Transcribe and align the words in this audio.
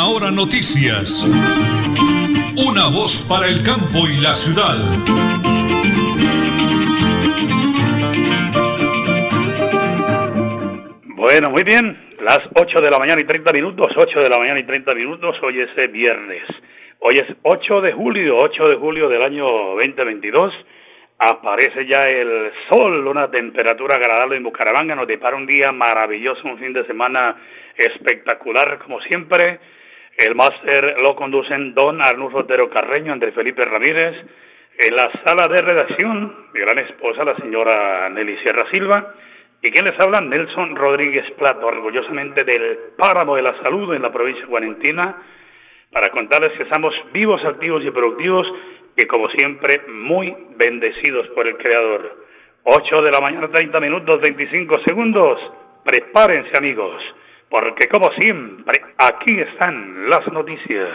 Última 0.00 0.16
Hora 0.16 0.30
Noticias. 0.30 1.24
Una 2.56 2.88
voz 2.88 3.26
para 3.28 3.48
el 3.48 3.62
campo 3.62 4.08
y 4.08 4.16
la 4.22 4.34
ciudad. 4.34 4.76
Bueno, 11.16 11.50
muy 11.50 11.64
bien. 11.64 12.16
Las 12.20 12.40
8 12.54 12.80
de 12.80 12.90
la 12.90 12.98
mañana 12.98 13.20
y 13.20 13.26
30 13.26 13.52
minutos, 13.52 13.88
8 13.94 14.20
de 14.20 14.28
la 14.28 14.38
mañana 14.38 14.60
y 14.60 14.64
30 14.64 14.94
minutos, 14.94 15.36
hoy 15.42 15.60
es 15.60 15.92
viernes. 15.92 16.44
Hoy 17.00 17.18
es 17.18 17.36
8 17.42 17.80
de 17.82 17.92
julio, 17.92 18.38
8 18.38 18.64
de 18.70 18.76
julio 18.76 19.08
del 19.08 19.22
año 19.22 19.44
2022 19.44 20.52
Aparece 21.22 21.84
ya 21.86 22.00
el 22.06 22.50
sol, 22.70 23.06
una 23.06 23.30
temperatura 23.30 23.96
agradable 23.96 24.38
en 24.38 24.42
Bucaramanga, 24.42 24.94
nos 24.94 25.06
depara 25.06 25.36
un 25.36 25.44
día 25.44 25.70
maravilloso, 25.70 26.48
un 26.48 26.56
fin 26.56 26.72
de 26.72 26.86
semana 26.86 27.36
espectacular 27.76 28.78
como 28.78 29.02
siempre. 29.02 29.60
El 30.20 30.34
máster 30.34 30.98
lo 30.98 31.16
conducen 31.16 31.72
don 31.72 32.02
Arnulfo 32.02 32.40
Otero 32.40 32.68
Carreño, 32.68 33.10
Andrés 33.10 33.34
Felipe 33.34 33.64
Ramírez. 33.64 34.16
En 34.78 34.94
la 34.94 35.10
sala 35.24 35.48
de 35.48 35.62
redacción, 35.62 36.48
mi 36.52 36.60
gran 36.60 36.78
esposa, 36.78 37.24
la 37.24 37.36
señora 37.36 38.06
Nelly 38.10 38.36
Sierra 38.42 38.68
Silva. 38.70 39.14
¿Y 39.62 39.70
quién 39.70 39.86
les 39.86 39.98
habla? 39.98 40.20
Nelson 40.20 40.76
Rodríguez 40.76 41.24
Plato, 41.38 41.66
orgullosamente 41.66 42.44
del 42.44 42.78
Páramo 42.98 43.34
de 43.34 43.42
la 43.42 43.62
Salud 43.62 43.94
en 43.94 44.02
la 44.02 44.12
provincia 44.12 44.42
de 44.42 44.50
Guarentina, 44.50 45.16
para 45.90 46.10
contarles 46.10 46.52
que 46.52 46.64
estamos 46.64 46.94
vivos, 47.14 47.42
activos 47.46 47.82
y 47.82 47.90
productivos 47.90 48.46
y 48.98 49.06
como 49.06 49.26
siempre 49.30 49.80
muy 49.88 50.36
bendecidos 50.56 51.28
por 51.28 51.48
el 51.48 51.56
Creador. 51.56 52.26
8 52.64 53.02
de 53.06 53.10
la 53.10 53.20
mañana 53.22 53.48
30 53.48 53.80
minutos 53.80 54.20
25 54.20 54.80
segundos. 54.84 55.40
Prepárense 55.82 56.58
amigos, 56.58 57.02
porque 57.50 57.88
como 57.88 58.08
siempre 58.12 58.80
aquí 58.96 59.40
están 59.40 60.08
las 60.08 60.26
noticias. 60.32 60.88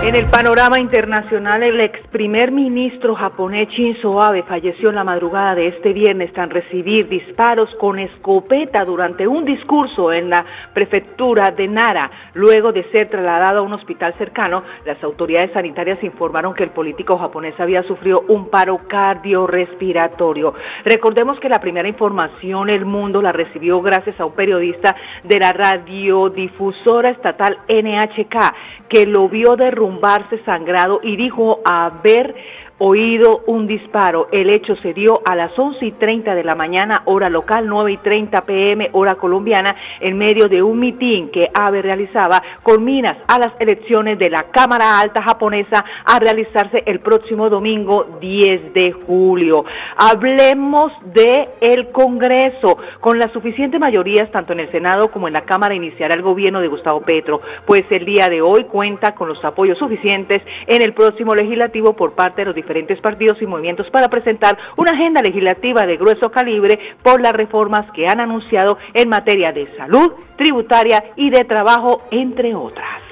En 0.00 0.14
el 0.14 0.26
panorama 0.30 0.78
internacional, 0.78 1.64
el 1.64 1.80
ex 1.80 2.06
primer 2.06 2.52
ministro 2.52 3.16
japonés 3.16 3.68
Shinzo 3.70 4.22
Abe 4.22 4.44
falleció 4.44 4.90
en 4.90 4.94
la 4.94 5.02
madrugada 5.02 5.56
de 5.56 5.66
este 5.66 5.92
viernes 5.92 6.32
tras 6.32 6.48
recibir 6.48 7.08
disparos 7.08 7.74
con 7.74 7.98
escopeta 7.98 8.84
durante 8.84 9.26
un 9.26 9.44
discurso 9.44 10.12
en 10.12 10.30
la 10.30 10.46
prefectura 10.72 11.50
de 11.50 11.66
Nara. 11.66 12.10
Luego 12.34 12.70
de 12.70 12.84
ser 12.84 13.10
trasladado 13.10 13.58
a 13.58 13.62
un 13.62 13.72
hospital 13.72 14.14
cercano, 14.14 14.62
las 14.86 15.02
autoridades 15.02 15.50
sanitarias 15.50 16.02
informaron 16.04 16.54
que 16.54 16.62
el 16.62 16.70
político 16.70 17.18
japonés 17.18 17.58
había 17.58 17.82
sufrido 17.82 18.24
un 18.28 18.48
paro 18.48 18.76
cardiorrespiratorio. 18.76 20.54
Recordemos 20.84 21.40
que 21.40 21.48
la 21.48 21.60
primera 21.60 21.88
información 21.88 22.70
el 22.70 22.86
mundo 22.86 23.20
la 23.20 23.32
recibió 23.32 23.82
gracias 23.82 24.20
a 24.20 24.26
un 24.26 24.32
periodista 24.32 24.94
de 25.24 25.40
la 25.40 25.52
radiodifusora 25.52 27.10
estatal 27.10 27.58
NHK 27.68 28.87
que 28.88 29.06
lo 29.06 29.28
vio 29.28 29.56
derrumbarse 29.56 30.42
sangrado 30.44 31.00
y 31.02 31.16
dijo 31.16 31.60
haber 31.64 32.34
oído 32.78 33.42
un 33.46 33.66
disparo. 33.66 34.28
El 34.32 34.50
hecho 34.50 34.76
se 34.76 34.94
dio 34.94 35.20
a 35.24 35.34
las 35.34 35.56
11 35.58 35.84
y 35.84 35.90
30 35.90 36.34
de 36.34 36.44
la 36.44 36.54
mañana, 36.54 37.02
hora 37.04 37.28
local, 37.28 37.66
9 37.68 37.92
y 37.92 37.96
30 37.96 38.42
pm, 38.42 38.90
hora 38.92 39.16
colombiana, 39.16 39.74
en 40.00 40.16
medio 40.16 40.48
de 40.48 40.62
un 40.62 40.78
mitin 40.78 41.30
que 41.30 41.50
AVE 41.52 41.82
realizaba 41.82 42.42
con 42.62 42.84
minas 42.84 43.16
a 43.26 43.38
las 43.38 43.52
elecciones 43.60 44.18
de 44.18 44.30
la 44.30 44.44
Cámara 44.44 45.00
Alta 45.00 45.22
japonesa 45.22 45.84
a 46.04 46.18
realizarse 46.18 46.82
el 46.86 47.00
próximo 47.00 47.48
domingo 47.48 48.06
10 48.20 48.72
de 48.72 48.92
julio. 48.92 49.64
Hablemos 49.96 50.92
de 51.12 51.48
el 51.60 51.88
Congreso. 51.88 52.78
Con 53.00 53.18
las 53.18 53.32
suficientes 53.32 53.80
mayorías, 53.80 54.30
tanto 54.30 54.52
en 54.52 54.60
el 54.60 54.70
Senado 54.70 55.08
como 55.08 55.26
en 55.26 55.34
la 55.34 55.42
Cámara, 55.42 55.74
iniciará 55.74 56.14
el 56.14 56.22
gobierno 56.22 56.60
de 56.60 56.68
Gustavo 56.68 57.00
Petro, 57.00 57.40
pues 57.66 57.84
el 57.90 58.04
día 58.04 58.28
de 58.28 58.40
hoy 58.40 58.64
cuenta 58.64 59.14
con 59.14 59.28
los 59.28 59.44
apoyos 59.44 59.78
suficientes 59.78 60.42
en 60.66 60.82
el 60.82 60.92
próximo 60.92 61.34
legislativo 61.34 61.94
por 61.94 62.12
parte 62.12 62.42
de 62.42 62.46
los 62.46 62.54
diferentes 62.54 62.67
partidos 63.00 63.40
y 63.40 63.46
movimientos 63.46 63.88
para 63.90 64.08
presentar 64.08 64.56
una 64.76 64.92
agenda 64.92 65.22
legislativa 65.22 65.82
de 65.82 65.96
grueso 65.96 66.30
calibre 66.30 66.78
por 67.02 67.20
las 67.20 67.32
reformas 67.32 67.90
que 67.92 68.06
han 68.06 68.20
anunciado 68.20 68.78
en 68.94 69.08
materia 69.08 69.52
de 69.52 69.66
salud, 69.76 70.12
tributaria 70.36 71.04
y 71.16 71.30
de 71.30 71.44
trabajo, 71.44 72.02
entre 72.10 72.54
otras. 72.54 73.02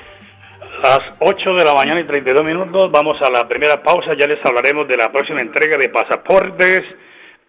Las 0.82 1.00
8 1.20 1.54
de 1.54 1.64
la 1.64 1.74
mañana 1.74 2.00
y 2.00 2.04
32 2.04 2.44
minutos, 2.44 2.90
vamos 2.90 3.16
a 3.22 3.30
la 3.30 3.48
primera 3.48 3.82
pausa, 3.82 4.12
ya 4.18 4.26
les 4.26 4.44
hablaremos 4.44 4.86
de 4.86 4.96
la 4.96 5.10
próxima 5.10 5.40
entrega 5.40 5.78
de 5.78 5.88
pasaportes 5.88 6.82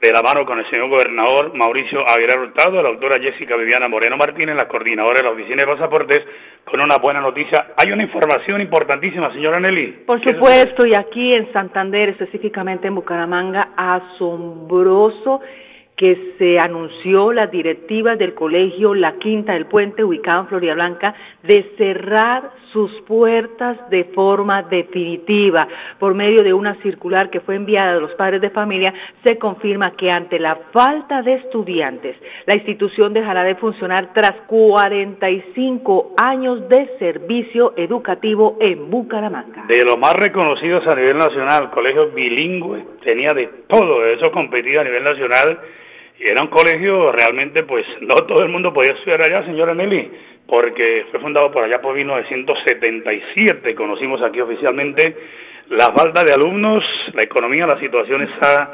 de 0.01 0.11
la 0.11 0.21
mano 0.21 0.45
con 0.45 0.59
el 0.59 0.69
señor 0.69 0.89
gobernador 0.89 1.55
Mauricio 1.55 2.07
Aguilar 2.07 2.39
Hurtado, 2.39 2.81
la 2.83 2.89
doctora 2.89 3.19
Jessica 3.19 3.55
Viviana 3.55 3.87
Moreno 3.87 4.15
Martínez, 4.15 4.55
la 4.55 4.67
coordinadora 4.67 5.19
de 5.19 5.23
la 5.23 5.31
Oficina 5.31 5.63
de 5.63 5.65
Pasaportes, 5.65 6.19
con 6.65 6.79
una 6.79 6.97
buena 6.97 7.19
noticia. 7.19 7.73
Hay 7.77 7.91
una 7.91 8.03
información 8.03 8.61
importantísima, 8.61 9.33
señora 9.33 9.59
Nelly. 9.59 10.03
Por 10.05 10.23
supuesto, 10.23 10.85
y 10.85 10.93
aquí 10.93 11.31
en 11.31 11.51
Santander, 11.51 12.09
específicamente 12.09 12.87
en 12.87 12.95
Bucaramanga, 12.95 13.69
asombroso 13.75 15.41
que 15.97 16.35
se 16.37 16.59
anunció 16.59 17.33
las 17.33 17.49
directivas 17.49 18.19
del 18.19 18.35
colegio 18.35 18.93
La 18.93 19.13
Quinta 19.13 19.53
del 19.53 19.65
Puente, 19.65 20.03
ubicado 20.03 20.41
en 20.41 20.47
Florida 20.47 20.75
Blanca, 20.75 21.15
de 21.41 21.71
cerrar 21.75 22.51
sus 22.71 22.91
puertas 23.07 23.89
de 23.89 24.03
forma 24.13 24.61
definitiva. 24.61 25.67
Por 25.97 26.13
medio 26.13 26.43
de 26.43 26.53
una 26.53 26.75
circular 26.83 27.31
que 27.31 27.39
fue 27.39 27.55
enviada 27.55 27.93
a 27.93 27.99
los 27.99 28.13
padres 28.13 28.41
de 28.41 28.51
familia, 28.51 28.93
se 29.23 29.39
confirma 29.39 29.95
que 29.95 30.11
ante 30.11 30.37
la 30.37 30.57
falta 30.71 31.23
de 31.23 31.33
estudiantes, 31.33 32.15
la 32.45 32.53
institución 32.53 33.13
dejará 33.13 33.43
de 33.43 33.55
funcionar 33.55 34.13
tras 34.13 34.33
45 34.45 36.13
años 36.21 36.69
de 36.69 36.95
servicio 36.99 37.73
educativo 37.75 38.57
en 38.59 38.91
Bucaramanga. 38.91 39.65
De 39.67 39.83
los 39.83 39.97
más 39.97 40.13
reconocidos 40.15 40.85
a 40.85 40.95
nivel 40.95 41.17
nacional, 41.17 41.71
colegio 41.71 42.11
bilingüe, 42.11 42.85
tenía 43.03 43.33
de 43.33 43.47
todo, 43.67 44.05
eso 44.05 44.31
competía 44.31 44.81
a 44.81 44.83
nivel 44.83 45.03
nacional 45.03 45.59
era 46.19 46.41
un 46.41 46.49
colegio 46.49 47.11
realmente, 47.11 47.63
pues 47.63 47.85
no 48.01 48.15
todo 48.15 48.43
el 48.43 48.49
mundo 48.49 48.73
podía 48.73 48.93
estudiar 48.93 49.21
allá, 49.23 49.45
señora 49.45 49.73
Nelly, 49.73 50.11
porque 50.47 51.05
fue 51.11 51.19
fundado 51.19 51.51
por 51.51 51.63
allá 51.63 51.81
por 51.81 51.95
1977, 51.95 53.75
conocimos 53.75 54.21
aquí 54.21 54.41
oficialmente 54.41 55.15
la 55.69 55.91
falta 55.91 56.23
de 56.23 56.33
alumnos, 56.33 56.83
la 57.13 57.23
economía, 57.23 57.67
la 57.67 57.79
situación 57.79 58.23
está 58.23 58.73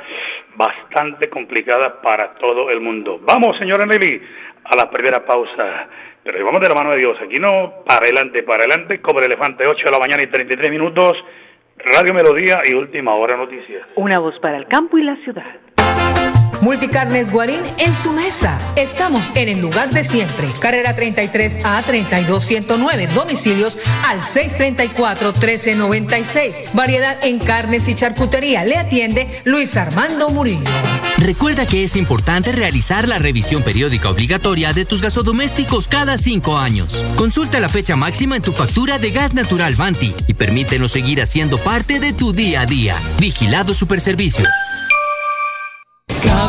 bastante 0.55 1.27
complicada 1.29 1.99
para 2.01 2.35
todo 2.35 2.69
el 2.69 2.79
mundo. 2.81 3.19
Vamos, 3.23 3.57
señora 3.57 3.85
Nelly, 3.85 4.21
a 4.65 4.75
la 4.75 4.89
primera 4.89 5.25
pausa. 5.25 5.87
Pero 6.23 6.45
vamos 6.45 6.61
de 6.61 6.69
la 6.69 6.75
mano 6.75 6.91
de 6.91 6.99
Dios. 6.99 7.17
Aquí 7.21 7.39
no, 7.39 7.83
para 7.85 8.05
adelante, 8.05 8.43
para 8.43 8.63
adelante, 8.63 9.01
como 9.01 9.19
el 9.19 9.25
elefante, 9.25 9.65
8 9.65 9.85
de 9.85 9.91
la 9.91 9.99
mañana 9.99 10.23
y 10.23 10.27
33 10.27 10.71
minutos. 10.71 11.17
Radio 11.79 12.13
Melodía 12.13 12.61
y 12.69 12.73
Última 12.73 13.15
Hora 13.15 13.35
Noticias. 13.35 13.87
Una 13.95 14.19
voz 14.19 14.39
para 14.39 14.57
el 14.57 14.67
campo 14.67 14.97
y 14.97 15.03
la 15.03 15.15
ciudad. 15.17 15.62
Multicarnes 16.63 17.29
Guarín 17.29 17.59
en 17.77 17.93
su 17.93 18.13
mesa. 18.13 18.57
Estamos 18.77 19.29
en 19.35 19.49
el 19.49 19.59
lugar 19.59 19.91
de 19.91 20.05
siempre. 20.05 20.47
Carrera 20.61 20.95
33 20.95 21.59
a 21.65 21.81
32109. 21.81 23.07
Domicilios 23.07 23.77
al 24.07 24.23
634 24.23 25.33
1396. 25.33 26.69
Variedad 26.71 27.17
en 27.21 27.39
carnes 27.39 27.89
y 27.89 27.95
charcutería. 27.95 28.63
Le 28.63 28.77
atiende 28.77 29.41
Luis 29.43 29.75
Armando 29.75 30.29
Murillo. 30.29 30.63
Recuerda 31.17 31.65
que 31.65 31.83
es 31.83 31.97
importante 31.97 32.53
realizar 32.53 33.09
la 33.09 33.19
revisión 33.19 33.61
periódica 33.61 34.09
obligatoria 34.09 34.71
de 34.71 34.85
tus 34.85 35.01
gasodomésticos 35.01 35.89
cada 35.89 36.17
cinco 36.17 36.57
años. 36.57 37.03
Consulta 37.17 37.59
la 37.59 37.67
fecha 37.67 37.97
máxima 37.97 38.37
en 38.37 38.41
tu 38.41 38.53
factura 38.53 38.99
de 38.99 39.11
gas 39.11 39.33
natural 39.33 39.75
Banti 39.75 40.15
y 40.29 40.33
permítenos 40.33 40.91
seguir 40.91 41.21
haciendo 41.21 41.57
parte 41.57 41.99
de 41.99 42.13
tu 42.13 42.31
día 42.31 42.61
a 42.61 42.65
día. 42.65 42.95
Vigilado 43.19 43.73
Superservicios. 43.73 44.47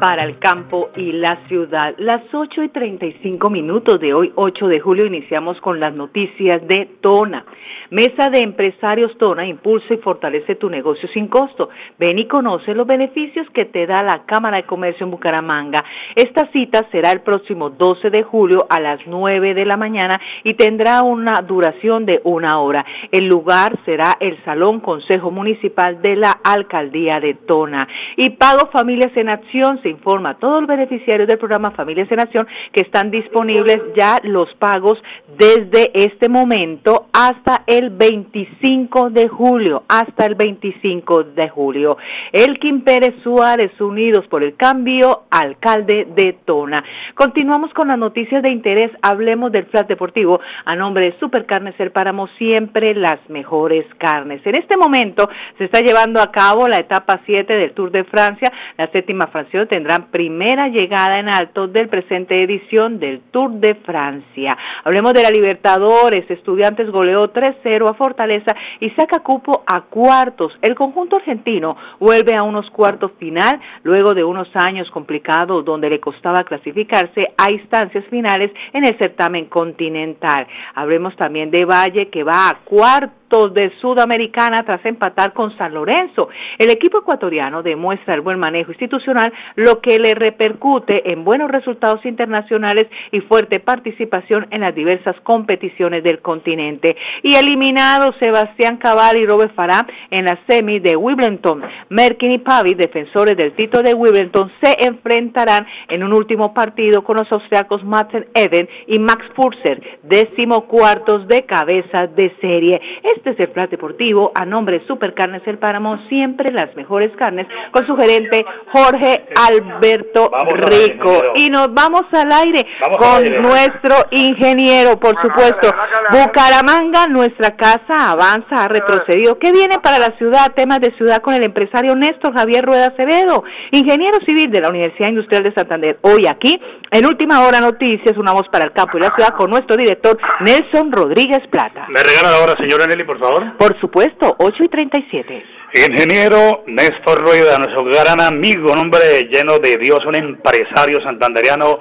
para 0.00 0.24
el 0.24 0.38
campo 0.38 0.90
y 0.96 1.12
la 1.12 1.36
ciudad. 1.48 1.94
Las 1.98 2.22
8 2.32 2.62
y 2.62 2.68
35 2.68 3.50
minutos 3.50 4.00
de 4.00 4.14
hoy, 4.14 4.32
8 4.34 4.68
de 4.68 4.80
julio, 4.80 5.06
iniciamos 5.06 5.60
con 5.60 5.80
las 5.80 5.94
noticias 5.94 6.66
de 6.66 6.88
Tona. 7.00 7.44
Mesa 7.90 8.28
de 8.28 8.40
Empresarios 8.40 9.16
Tona 9.16 9.46
impulsa 9.46 9.94
y 9.94 9.96
fortalece 9.96 10.56
tu 10.56 10.68
negocio 10.68 11.08
sin 11.14 11.26
costo. 11.28 11.70
Ven 11.98 12.18
y 12.18 12.26
conoce 12.26 12.74
los 12.74 12.86
beneficios 12.86 13.48
que 13.54 13.64
te 13.64 13.86
da 13.86 14.02
la 14.02 14.24
Cámara 14.26 14.58
de 14.58 14.64
Comercio 14.64 15.04
en 15.04 15.10
Bucaramanga. 15.10 15.82
Esta 16.14 16.50
cita 16.52 16.86
será 16.92 17.12
el 17.12 17.22
próximo 17.22 17.70
12 17.70 18.10
de 18.10 18.22
julio 18.22 18.66
a 18.68 18.80
las 18.80 19.00
9 19.06 19.54
de 19.54 19.64
la 19.64 19.76
mañana 19.76 20.20
y 20.44 20.54
tendrá 20.54 21.02
una 21.02 21.40
duración 21.40 22.04
de 22.04 22.20
una 22.24 22.60
hora. 22.60 22.84
El 23.10 23.26
lugar 23.26 23.78
será 23.84 24.16
el 24.20 24.36
Salón 24.44 24.80
Consejo 24.80 25.30
Municipal 25.30 26.02
de 26.02 26.16
la 26.16 26.32
Alcaldía 26.44 27.20
de 27.20 27.34
Tona. 27.34 27.88
Y 28.16 28.30
Pago 28.30 28.68
Familias 28.70 29.16
en 29.16 29.30
Acción 29.30 29.80
informa 29.88 30.30
a 30.30 30.38
todos 30.38 30.60
los 30.60 30.68
beneficiarios 30.68 31.26
del 31.26 31.38
programa 31.38 31.70
Familias 31.70 32.10
en 32.12 32.20
Acción 32.20 32.46
que 32.72 32.82
están 32.82 33.10
disponibles 33.10 33.78
ya 33.96 34.20
los 34.22 34.52
pagos 34.56 35.02
desde 35.38 35.90
este 35.94 36.28
momento 36.28 37.06
hasta 37.12 37.62
el 37.66 37.78
el 37.78 37.90
25 37.90 39.10
de 39.10 39.28
julio, 39.28 39.84
hasta 39.88 40.26
el 40.26 40.34
25 40.34 41.24
de 41.24 41.48
julio. 41.48 41.96
Elkin 42.32 42.82
Pérez 42.82 43.14
Suárez, 43.22 43.70
Unidos 43.80 44.26
por 44.28 44.42
el 44.42 44.56
Cambio, 44.56 45.22
alcalde 45.30 46.08
de 46.16 46.36
Tona. 46.44 46.82
Continuamos 47.14 47.72
con 47.72 47.88
las 47.88 47.98
noticias 47.98 48.42
de 48.42 48.50
interés. 48.50 48.90
Hablemos 49.00 49.52
del 49.52 49.66
flat 49.66 49.86
deportivo 49.86 50.40
a 50.64 50.74
nombre 50.74 51.04
de 51.04 51.18
Supercarnes 51.20 51.78
El 51.78 51.92
Páramo, 51.92 52.26
siempre 52.36 52.94
las 52.94 53.20
mejores 53.28 53.86
carnes. 53.98 54.44
En 54.44 54.58
este 54.58 54.76
momento 54.76 55.28
se 55.56 55.64
está 55.64 55.80
llevando 55.80 56.20
a 56.20 56.32
cabo 56.32 56.66
la 56.66 56.78
etapa 56.78 57.20
7 57.24 57.52
del 57.52 57.72
Tour 57.72 57.92
de 57.92 58.04
Francia. 58.04 58.52
La 58.76 58.88
séptima 58.88 59.28
fracción 59.28 59.68
tendrá 59.78 60.08
primera 60.10 60.66
llegada 60.66 61.20
en 61.20 61.28
alto 61.28 61.68
del 61.68 61.88
presente 61.88 62.42
edición 62.42 62.98
del 62.98 63.20
Tour 63.30 63.52
de 63.60 63.76
Francia. 63.76 64.58
Hablemos 64.82 65.14
de 65.14 65.22
la 65.22 65.30
Libertadores. 65.30 66.28
Estudiantes 66.28 66.90
goleó 66.90 67.28
13 67.30 67.76
a 67.88 67.94
Fortaleza 67.94 68.56
y 68.80 68.90
saca 68.90 69.20
cupo 69.20 69.62
a 69.64 69.82
cuartos. 69.82 70.52
El 70.62 70.74
conjunto 70.74 71.14
argentino 71.14 71.76
vuelve 72.00 72.36
a 72.36 72.42
unos 72.42 72.68
cuartos 72.70 73.12
final 73.20 73.60
luego 73.84 74.14
de 74.14 74.24
unos 74.24 74.48
años 74.56 74.90
complicados 74.90 75.64
donde 75.64 75.90
le 75.90 76.00
costaba 76.00 76.42
clasificarse 76.42 77.28
a 77.36 77.52
instancias 77.52 78.04
finales 78.06 78.50
en 78.72 78.84
el 78.84 78.98
certamen 78.98 79.44
continental. 79.44 80.48
Hablemos 80.74 81.14
también 81.14 81.52
de 81.52 81.64
Valle 81.64 82.08
que 82.08 82.24
va 82.24 82.48
a 82.48 82.58
cuartos 82.64 83.27
de 83.28 83.70
Sudamericana 83.82 84.62
tras 84.62 84.82
empatar 84.86 85.34
con 85.34 85.54
San 85.58 85.74
Lorenzo. 85.74 86.30
El 86.56 86.70
equipo 86.70 87.00
ecuatoriano 87.00 87.62
demuestra 87.62 88.14
el 88.14 88.22
buen 88.22 88.38
manejo 88.38 88.72
institucional, 88.72 89.30
lo 89.54 89.80
que 89.82 89.98
le 89.98 90.14
repercute 90.14 91.12
en 91.12 91.24
buenos 91.24 91.50
resultados 91.50 92.04
internacionales 92.06 92.86
y 93.12 93.20
fuerte 93.20 93.60
participación 93.60 94.46
en 94.50 94.62
las 94.62 94.74
diversas 94.74 95.14
competiciones 95.24 96.02
del 96.04 96.20
continente. 96.20 96.96
Y 97.22 97.34
eliminado 97.34 98.14
Sebastián 98.18 98.78
Cabal 98.78 99.18
y 99.18 99.26
Robert 99.26 99.54
Farah 99.54 99.86
en 100.10 100.24
la 100.24 100.38
semi 100.48 100.78
de 100.78 100.96
Wimbledon. 100.96 101.62
Merkin 101.90 102.32
y 102.32 102.38
Pavi, 102.38 102.74
defensores 102.74 103.36
del 103.36 103.52
título 103.52 103.82
de 103.82 103.92
Wimbledon, 103.92 104.50
se 104.62 104.86
enfrentarán 104.86 105.66
en 105.88 106.02
un 106.02 106.14
último 106.14 106.54
partido 106.54 107.04
con 107.04 107.18
los 107.18 107.30
austriacos 107.30 107.84
Martin 107.84 108.24
Eden 108.32 108.66
y 108.86 108.98
Max 109.00 109.22
Furser, 109.36 109.82
décimo 110.02 110.66
cuartos 110.66 111.28
de 111.28 111.42
cabeza 111.42 112.06
de 112.06 112.34
serie. 112.40 112.80
Este 113.18 113.30
es 113.30 113.40
el 113.40 113.48
Plan 113.48 113.68
Deportivo 113.68 114.30
a 114.32 114.44
nombre 114.44 114.78
de 114.78 114.86
Supercarnes 114.86 115.42
El 115.44 115.58
Páramo, 115.58 115.98
siempre 116.08 116.52
las 116.52 116.74
mejores 116.76 117.10
carnes, 117.16 117.48
con 117.72 117.84
su 117.84 117.96
gerente 117.96 118.46
Jorge 118.72 119.26
Alberto 119.34 120.30
Rico. 120.54 121.22
y 121.34 121.50
nos 121.50 121.74
vamos 121.74 122.02
al 122.12 122.30
aire 122.30 122.64
con 122.96 123.24
nuestro 123.42 123.96
ingeniero, 124.12 125.00
por 125.00 125.20
supuesto. 125.20 125.68
Bucaramanga, 126.12 127.08
nuestra 127.08 127.56
casa 127.56 128.12
avanza, 128.12 128.62
ha 128.62 128.68
retrocedido. 128.68 129.36
¿Qué 129.40 129.50
viene 129.50 129.80
para 129.82 129.98
la 129.98 130.16
ciudad? 130.16 130.52
Temas 130.54 130.80
de 130.80 130.92
ciudad 130.96 131.20
con 131.20 131.34
el 131.34 131.42
empresario 131.42 131.96
Néstor 131.96 132.32
Javier 132.34 132.64
Rueda 132.64 132.94
Acevedo, 132.96 133.42
ingeniero 133.72 134.18
civil 134.28 134.48
de 134.52 134.60
la 134.60 134.68
Universidad 134.68 135.08
Industrial 135.08 135.42
de 135.42 135.52
Santander. 135.54 135.98
Hoy 136.02 136.28
aquí, 136.28 136.60
en 136.92 137.04
Última 137.04 137.44
Hora 137.44 137.60
Noticias, 137.60 138.16
una 138.16 138.32
voz 138.32 138.46
para 138.52 138.64
el 138.64 138.72
campo 138.72 138.96
y 138.96 139.00
la 139.00 139.12
ciudad 139.16 139.34
con 139.36 139.50
nuestro 139.50 139.76
director 139.76 140.16
Nelson 140.38 140.92
Rodríguez 140.92 141.40
Plata. 141.50 141.86
Me 141.88 142.00
regala 142.00 142.30
la 142.30 142.44
hora, 142.44 142.54
señora 142.56 142.86
Nelly, 142.86 143.07
por 143.08 143.18
favor? 143.18 143.56
Por 143.56 143.80
supuesto, 143.80 144.36
8 144.38 144.64
y 144.64 144.68
37. 144.68 145.44
Ingeniero 145.88 146.62
Néstor 146.66 147.22
Rueda, 147.22 147.56
nuestro 147.56 147.84
gran 147.84 148.20
amigo, 148.20 148.70
un 148.72 148.78
hombre 148.78 149.26
lleno 149.30 149.58
de 149.58 149.78
Dios, 149.78 150.00
un 150.06 150.14
empresario 150.14 151.00
santanderiano 151.02 151.78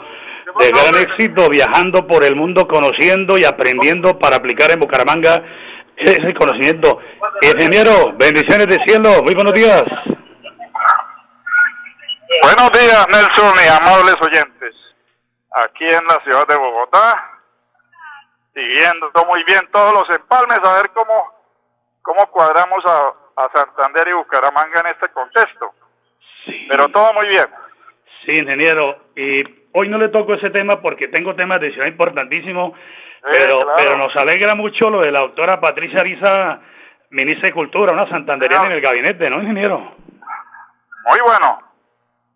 de 0.58 0.70
gran 0.70 0.96
éxito, 0.96 1.50
viajando 1.50 2.08
por 2.08 2.24
el 2.24 2.36
mundo, 2.36 2.66
conociendo 2.66 3.38
y 3.38 3.44
aprendiendo 3.44 4.18
para 4.18 4.38
aplicar 4.38 4.72
en 4.72 4.80
Bucaramanga 4.80 5.44
ese 5.98 6.34
conocimiento. 6.34 7.00
Ingeniero, 7.42 8.14
bendiciones 8.18 8.68
de 8.68 8.78
cielo, 8.88 9.22
muy 9.24 9.36
buenos 9.36 9.54
días. 9.54 9.84
Buenos 12.42 12.72
días, 12.72 13.06
Nelson 13.10 13.54
y 13.66 13.68
amables 13.68 14.16
oyentes. 14.22 14.76
Aquí 15.52 15.86
en 15.86 16.06
la 16.08 16.24
ciudad 16.24 16.48
de 16.48 16.56
Bogotá, 16.56 17.37
siguiendo 18.58 19.12
muy 19.28 19.44
bien 19.44 19.62
todos 19.72 19.94
los 19.94 20.10
empalmes, 20.18 20.60
a 20.64 20.78
ver 20.78 20.90
cómo, 20.94 21.32
cómo 22.02 22.28
cuadramos 22.32 22.84
a, 22.86 23.14
Santander 23.54 24.08
y 24.08 24.14
Bucaramanga 24.14 24.80
en 24.80 24.88
este 24.88 25.10
contexto. 25.10 25.72
Pero 26.68 26.88
todo 26.88 27.14
muy 27.14 27.28
bien. 27.28 27.46
Sí, 28.26 28.32
ingeniero. 28.32 28.98
Y 29.16 29.44
hoy 29.74 29.88
no 29.90 30.00
le 30.00 30.10
toco 30.10 30.34
ese 30.34 30.50
tema 30.50 30.82
porque 30.82 31.08
tengo 31.10 31.36
temas 31.36 31.62
de 31.62 31.72
ciudad 31.72 31.86
importantísimos, 31.86 32.74
pero, 33.22 33.60
pero 33.76 33.96
nos 33.96 34.16
alegra 34.16 34.56
mucho 34.56 34.90
lo 34.90 35.02
de 35.02 35.12
la 35.12 35.20
doctora 35.20 35.60
Patricia 35.60 36.00
Ariza, 36.00 36.62
ministra 37.12 37.50
de 37.50 37.54
Cultura, 37.54 37.94
una 37.94 38.10
santanderiana 38.10 38.66
en 38.66 38.72
el 38.72 38.82
gabinete, 38.82 39.30
¿no, 39.30 39.40
ingeniero? 39.40 39.78
Muy 39.78 41.20
bueno, 41.24 41.62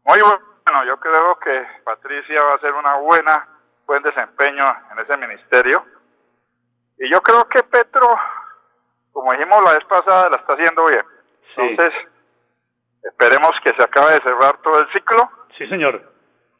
muy 0.03 0.19
bueno. 0.19 0.85
Yo 0.85 0.99
creo 0.99 1.39
que 1.39 1.65
Patricia 1.83 2.43
va 2.43 2.51
a 2.51 2.55
hacer 2.57 2.73
una 2.73 2.97
buena, 2.97 3.47
buen 3.87 4.03
desempeño 4.03 4.65
en 4.91 4.99
ese 4.99 5.17
ministerio 5.17 5.83
y 7.01 7.09
yo 7.09 7.19
creo 7.21 7.43
que 7.49 7.63
Petro, 7.63 8.07
como 9.11 9.31
dijimos 9.31 9.59
la 9.63 9.71
vez 9.71 9.83
pasada, 9.85 10.29
la 10.29 10.37
está 10.37 10.53
haciendo 10.53 10.85
bien. 10.85 11.03
Entonces, 11.57 11.93
esperemos 13.03 13.51
que 13.63 13.71
se 13.71 13.83
acabe 13.83 14.13
de 14.13 14.19
cerrar 14.19 14.57
todo 14.61 14.79
el 14.79 14.87
ciclo. 14.93 15.29
Sí, 15.57 15.67
señor. 15.67 16.11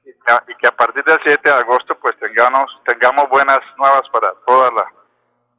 Y 0.04 0.56
que, 0.56 0.68
a 0.68 0.72
partir 0.72 1.04
del 1.04 1.20
7 1.24 1.42
de 1.44 1.56
agosto 1.56 1.96
pues 2.02 2.18
tengamos 2.18 2.72
tengamos 2.86 3.30
buenas 3.30 3.60
nuevas 3.78 4.02
para 4.12 4.34
toda 4.48 4.72
la 4.72 4.92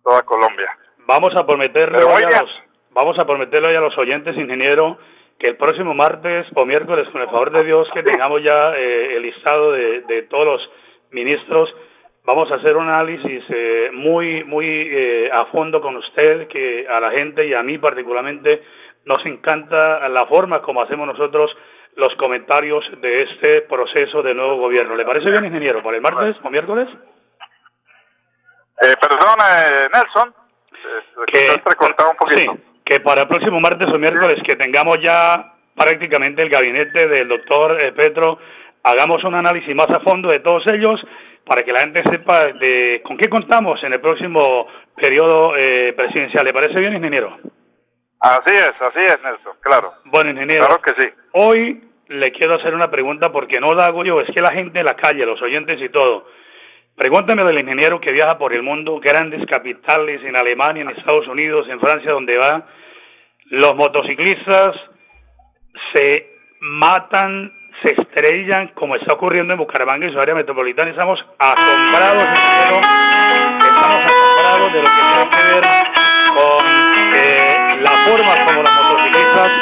toda 0.03 0.23
Colombia. 0.23 0.77
Vamos 1.07 1.33
a 1.37 1.47
prometerle 1.47 1.99
a 1.99 2.41
los, 2.41 2.51
vamos 2.91 3.17
a 3.21 3.25
prometerle 3.25 3.77
a 3.77 3.81
los 3.81 3.97
oyentes, 3.97 4.37
ingeniero, 4.37 4.99
que 5.39 5.49
el 5.51 5.57
próximo 5.57 5.95
martes 5.95 6.47
o 6.57 6.67
miércoles, 6.67 7.09
con 7.13 7.23
el 7.23 7.29
favor 7.29 7.53
de 7.53 7.63
Dios, 7.63 7.89
que 7.95 8.03
tengamos 8.03 8.43
ya 8.43 8.75
eh, 8.75 9.17
el 9.17 9.23
listado 9.23 9.71
de, 9.71 10.01
de 10.03 10.23
todos 10.23 10.45
los 10.45 10.71
ministros 11.13 11.73
Vamos 12.25 12.49
a 12.53 12.55
hacer 12.55 12.77
un 12.77 12.89
análisis 12.89 13.43
eh, 13.49 13.91
muy, 13.93 14.45
muy 14.45 14.67
eh, 14.67 15.29
a 15.33 15.47
fondo 15.47 15.81
con 15.81 15.97
usted, 15.97 16.47
que 16.47 16.87
a 16.89 17.01
la 17.01 17.11
gente 17.11 17.45
y 17.45 17.53
a 17.53 17.65
mí 17.65 17.79
particularmente 17.79 18.63
nos 19.05 19.27
encanta 19.27 20.09
la 20.09 20.27
forma 20.27 20.63
como 20.63 20.83
hacemos 20.83 21.09
nosotros 21.09 21.51
los 21.97 22.15
comentarios 22.15 22.85
de 23.01 23.23
este 23.23 23.63
proceso 23.63 24.23
de 24.23 24.35
nuevo 24.35 24.57
gobierno. 24.57 24.95
¿Le 24.95 25.05
parece 25.05 25.31
bien, 25.31 25.47
ingeniero? 25.47 25.83
¿Para 25.83 25.97
el 25.97 26.03
martes 26.03 26.37
o 26.45 26.49
miércoles? 26.49 26.89
Eh, 28.83 28.95
perdón, 29.01 29.39
eh, 29.41 29.89
Nelson. 29.93 30.35
Que, 31.27 31.51
un 31.51 32.17
poquito. 32.17 32.57
que 32.85 33.01
para 33.01 33.23
el 33.23 33.29
próximo 33.29 33.61
martes 33.61 33.93
o 33.93 33.99
miércoles 33.99 34.37
que 34.47 34.55
tengamos 34.55 34.99
ya 35.03 35.55
prácticamente 35.77 36.43
el 36.43 36.51
gabinete 36.51 37.09
del 37.09 37.29
doctor 37.29 37.77
Petro, 37.95 38.39
hagamos 38.85 39.23
un 39.25 39.35
análisis 39.35 39.75
más 39.75 39.91
a 39.91 40.01
fondo 40.01 40.29
de 40.29 40.41
todos 40.41 40.65
ellos 40.73 41.01
para 41.45 41.63
que 41.63 41.73
la 41.73 41.81
gente 41.81 42.03
sepa 42.11 42.47
de 42.47 43.03
con 43.05 43.17
qué 43.17 43.29
contamos 43.29 43.83
en 43.85 43.93
el 43.93 44.01
próximo 44.01 44.67
periodo 44.97 45.57
eh, 45.57 45.93
presidencial. 45.95 46.45
¿Le 46.45 46.53
parece 46.53 46.79
bien, 46.79 46.95
ingeniero? 46.95 47.39
Así 48.21 48.55
es, 48.55 48.73
así 48.81 49.01
es, 49.01 49.19
Nelson, 49.23 49.57
claro. 49.61 49.95
Bueno, 50.05 50.31
ingeniero. 50.31 50.67
Claro 50.67 50.81
que 50.81 51.03
sí. 51.03 51.09
Hoy 51.33 51.83
le 52.09 52.31
quiero 52.33 52.55
hacer 52.55 52.75
una 52.75 52.91
pregunta 52.91 53.33
porque 53.33 53.59
no 53.61 53.75
la 53.75 53.87
hago 53.87 54.05
yo, 54.05 54.21
es 54.21 54.33
que 54.35 54.41
la 54.41 54.53
gente 54.53 54.79
de 54.79 54.85
la 54.85 54.95
calle, 54.95 55.27
los 55.27 55.41
oyentes 55.43 55.81
y 55.81 55.89
todo. 55.89 56.27
Pregúntame 56.95 57.43
del 57.43 57.59
ingeniero 57.59 58.01
que 58.01 58.13
viaja 58.13 58.39
por 58.39 58.53
el 58.53 58.63
mundo, 58.63 59.01
grandes 59.01 59.45
capitales 59.47 60.23
en 60.25 60.37
Alemania, 60.37 60.83
en 60.83 60.91
Estados 60.91 61.27
Unidos, 61.27 61.67
en 61.69 61.81
Francia, 61.81 62.13
donde 62.13 62.37
va. 62.37 62.67
Los 63.47 63.75
motociclistas 63.75 64.77
se 65.95 66.31
matan, 66.61 67.53
se 67.83 68.01
estrellan, 68.01 68.69
como 68.69 68.97
está 68.97 69.15
ocurriendo 69.15 69.53
en 69.53 69.59
Bucaramanga 69.59 70.07
y 70.07 70.13
su 70.13 70.21
área 70.21 70.35
metropolitana. 70.35 70.91
Estamos 70.91 71.25
asombrados, 71.39 72.25
ingeniero, 72.25 72.81
estamos 73.59 74.01
asombrados 74.01 74.73
de 74.73 74.79
lo 74.79 74.85
que 74.85 75.01
tiene 75.11 75.31
que 75.31 75.43
ver 75.53 75.63
con 76.35 76.67
eh, 77.15 77.57
la 77.81 77.91
forma 77.91 78.45
como 78.47 78.63
las 78.63 78.73
motociclistas 78.73 79.53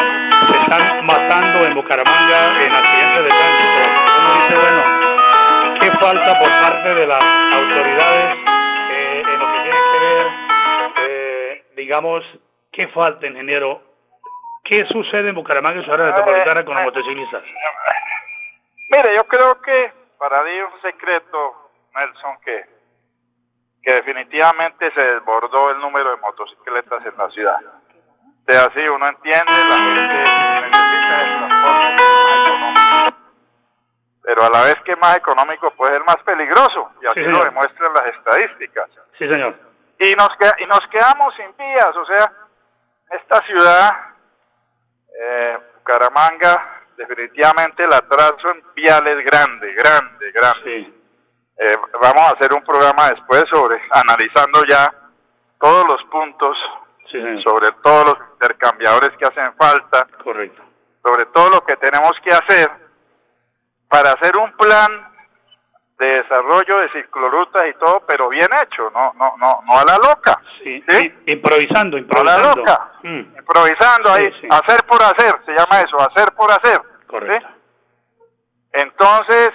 se 0.46 0.56
están 0.56 1.06
matando 1.06 1.64
en 1.66 1.74
Bucaramanga 1.74 2.64
en 2.64 2.72
accidentes 2.72 3.22
de 3.24 3.28
tránsito. 3.28 3.80
Uno 4.18 4.34
dice, 4.34 4.56
bueno, 4.60 4.82
¿qué 5.80 5.90
falta 5.98 6.38
por 6.38 6.48
parte 6.48 6.94
de 6.94 7.06
las 7.06 7.24
autoridades 7.52 8.36
eh, 8.92 9.22
en 9.32 9.38
lo 9.38 9.52
que 9.52 9.60
tiene 9.60 9.78
que 9.92 10.14
ver, 10.14 10.26
eh, 11.08 11.64
digamos, 11.76 12.24
qué 12.72 12.88
falta, 12.88 13.26
ingeniero? 13.26 13.89
¿Qué 14.64 14.84
sucede 14.86 15.30
en 15.30 15.34
Bucaramanga 15.34 15.80
y 15.80 15.84
su 15.84 15.92
área 15.92 16.06
metropolitana 16.06 16.64
con 16.64 16.74
los 16.74 16.84
motociclistas? 16.84 17.42
Mire, 18.90 19.16
yo 19.16 19.24
creo 19.24 19.60
que 19.62 19.92
para 20.18 20.44
Dios 20.44 20.70
un 20.74 20.80
secreto, 20.82 21.70
Nelson, 21.94 22.38
que, 22.44 22.64
que 23.82 23.90
definitivamente 23.92 24.90
se 24.92 25.00
desbordó 25.00 25.70
el 25.70 25.78
número 25.80 26.10
de 26.10 26.16
motocicletas 26.18 27.04
en 27.06 27.16
la 27.16 27.30
ciudad. 27.30 27.58
De 28.46 28.56
así 28.56 28.80
uno 28.80 29.08
entiende, 29.08 29.52
la 29.68 29.76
gente 29.76 30.68
necesita 30.68 31.22
el 31.22 31.38
transporte 31.38 32.02
más 32.02 32.48
económico. 32.48 33.16
Pero 34.22 34.42
a 34.42 34.50
la 34.50 34.62
vez 34.64 34.76
que 34.84 34.96
más 34.96 35.16
económico 35.16 35.70
puede 35.72 35.92
ser 35.92 36.04
más 36.04 36.16
peligroso, 36.24 36.92
y 37.00 37.06
así 37.06 37.24
Sí, 37.24 37.30
lo 37.30 37.42
demuestran 37.42 37.92
las 37.94 38.06
estadísticas. 38.06 38.90
Sí, 39.18 39.28
señor. 39.28 39.54
Y 39.98 40.14
nos, 40.14 40.28
y 40.58 40.66
nos 40.66 40.80
quedamos 40.88 41.34
sin 41.36 41.56
vías, 41.56 41.96
o 41.96 42.04
sea, 42.06 42.32
esta 43.10 43.40
ciudad, 43.46 43.90
eh, 45.22 45.58
Bucaramanga, 45.76 46.82
definitivamente 46.96 47.82
el 47.82 47.92
atraso 47.92 48.50
en 48.54 48.62
viales 48.74 49.18
es 49.18 49.24
grande, 49.26 49.72
grande, 49.74 50.32
grande. 50.32 50.62
Sí, 50.64 50.96
Eh, 51.62 51.76
vamos 52.00 52.22
a 52.22 52.30
hacer 52.30 52.54
un 52.54 52.64
programa 52.64 53.10
después 53.10 53.44
sobre, 53.52 53.78
analizando 53.90 54.64
ya 54.66 54.90
todos 55.60 55.84
los 55.88 56.02
puntos, 56.04 56.56
sí, 57.10 57.18
sobre 57.42 57.70
todos 57.82 58.06
los 58.06 58.16
intercambiadores 58.32 59.10
que 59.18 59.26
hacen 59.26 59.52
falta, 59.58 60.06
Correcto. 60.24 60.62
sobre 61.02 61.26
todo 61.26 61.50
lo 61.50 61.60
que 61.66 61.76
tenemos 61.76 62.12
que 62.24 62.32
hacer 62.32 62.70
para 63.90 64.12
hacer 64.12 64.38
un 64.38 64.50
plan 64.56 65.09
de 66.00 66.06
desarrollo 66.22 66.78
de 66.78 66.88
ciclorutas 66.92 67.62
y 67.68 67.74
todo, 67.78 68.00
pero 68.06 68.28
bien 68.30 68.48
hecho, 68.64 68.90
no, 68.90 69.12
no, 69.14 69.36
no, 69.36 69.60
no 69.66 69.72
a 69.78 69.84
la 69.84 69.96
loca. 69.98 70.40
Sí, 70.62 70.82
¿Sí? 70.88 70.96
sí, 70.98 71.14
improvisando, 71.26 71.96
A 71.96 72.00
la 72.00 72.04
improvisando. 72.06 72.56
loca, 72.56 72.92
Mm, 73.02 73.36
improvisando 73.38 74.12
ahí, 74.12 74.24
Sí, 74.40 74.48
hacer 74.50 74.84
por 74.86 75.02
hacer, 75.02 75.32
se 75.44 75.52
llama 75.52 75.80
eso, 75.80 75.96
hacer 76.00 76.32
por 76.34 76.50
hacer. 76.50 76.80
correcto. 77.06 77.48
Entonces, 78.72 79.50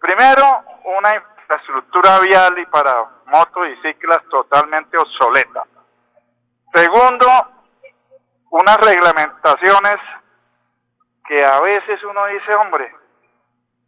primero, 0.00 0.42
una 0.84 1.10
infraestructura 1.16 2.18
vial 2.20 2.58
y 2.58 2.66
para 2.66 2.92
motos 3.26 3.66
y 3.68 3.76
ciclas 3.82 4.18
totalmente 4.30 4.96
obsoleta. 4.98 5.64
Segundo, 6.74 7.26
unas 8.50 8.76
reglamentaciones 8.78 9.96
que 11.26 11.42
a 11.46 11.60
veces 11.60 12.02
uno 12.04 12.26
dice, 12.26 12.54
hombre, 12.54 12.94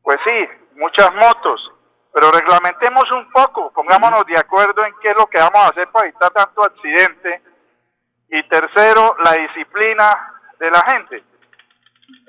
pues 0.03 0.19
sí, 0.25 0.49
muchas 0.77 1.13
motos, 1.15 1.73
pero 2.13 2.31
reglamentemos 2.33 3.11
un 3.13 3.31
poco, 3.31 3.71
pongámonos 3.73 4.25
de 4.27 4.39
acuerdo 4.39 4.85
en 4.85 4.95
qué 5.01 5.11
es 5.11 5.17
lo 5.17 5.27
que 5.27 5.39
vamos 5.39 5.61
a 5.63 5.69
hacer 5.69 5.89
para 5.91 6.09
evitar 6.09 6.31
tanto 6.31 6.63
accidente. 6.65 7.43
Y 8.29 8.43
tercero, 8.49 9.17
la 9.25 9.33
disciplina 9.33 10.35
de 10.59 10.71
la 10.71 10.83
gente. 10.91 11.25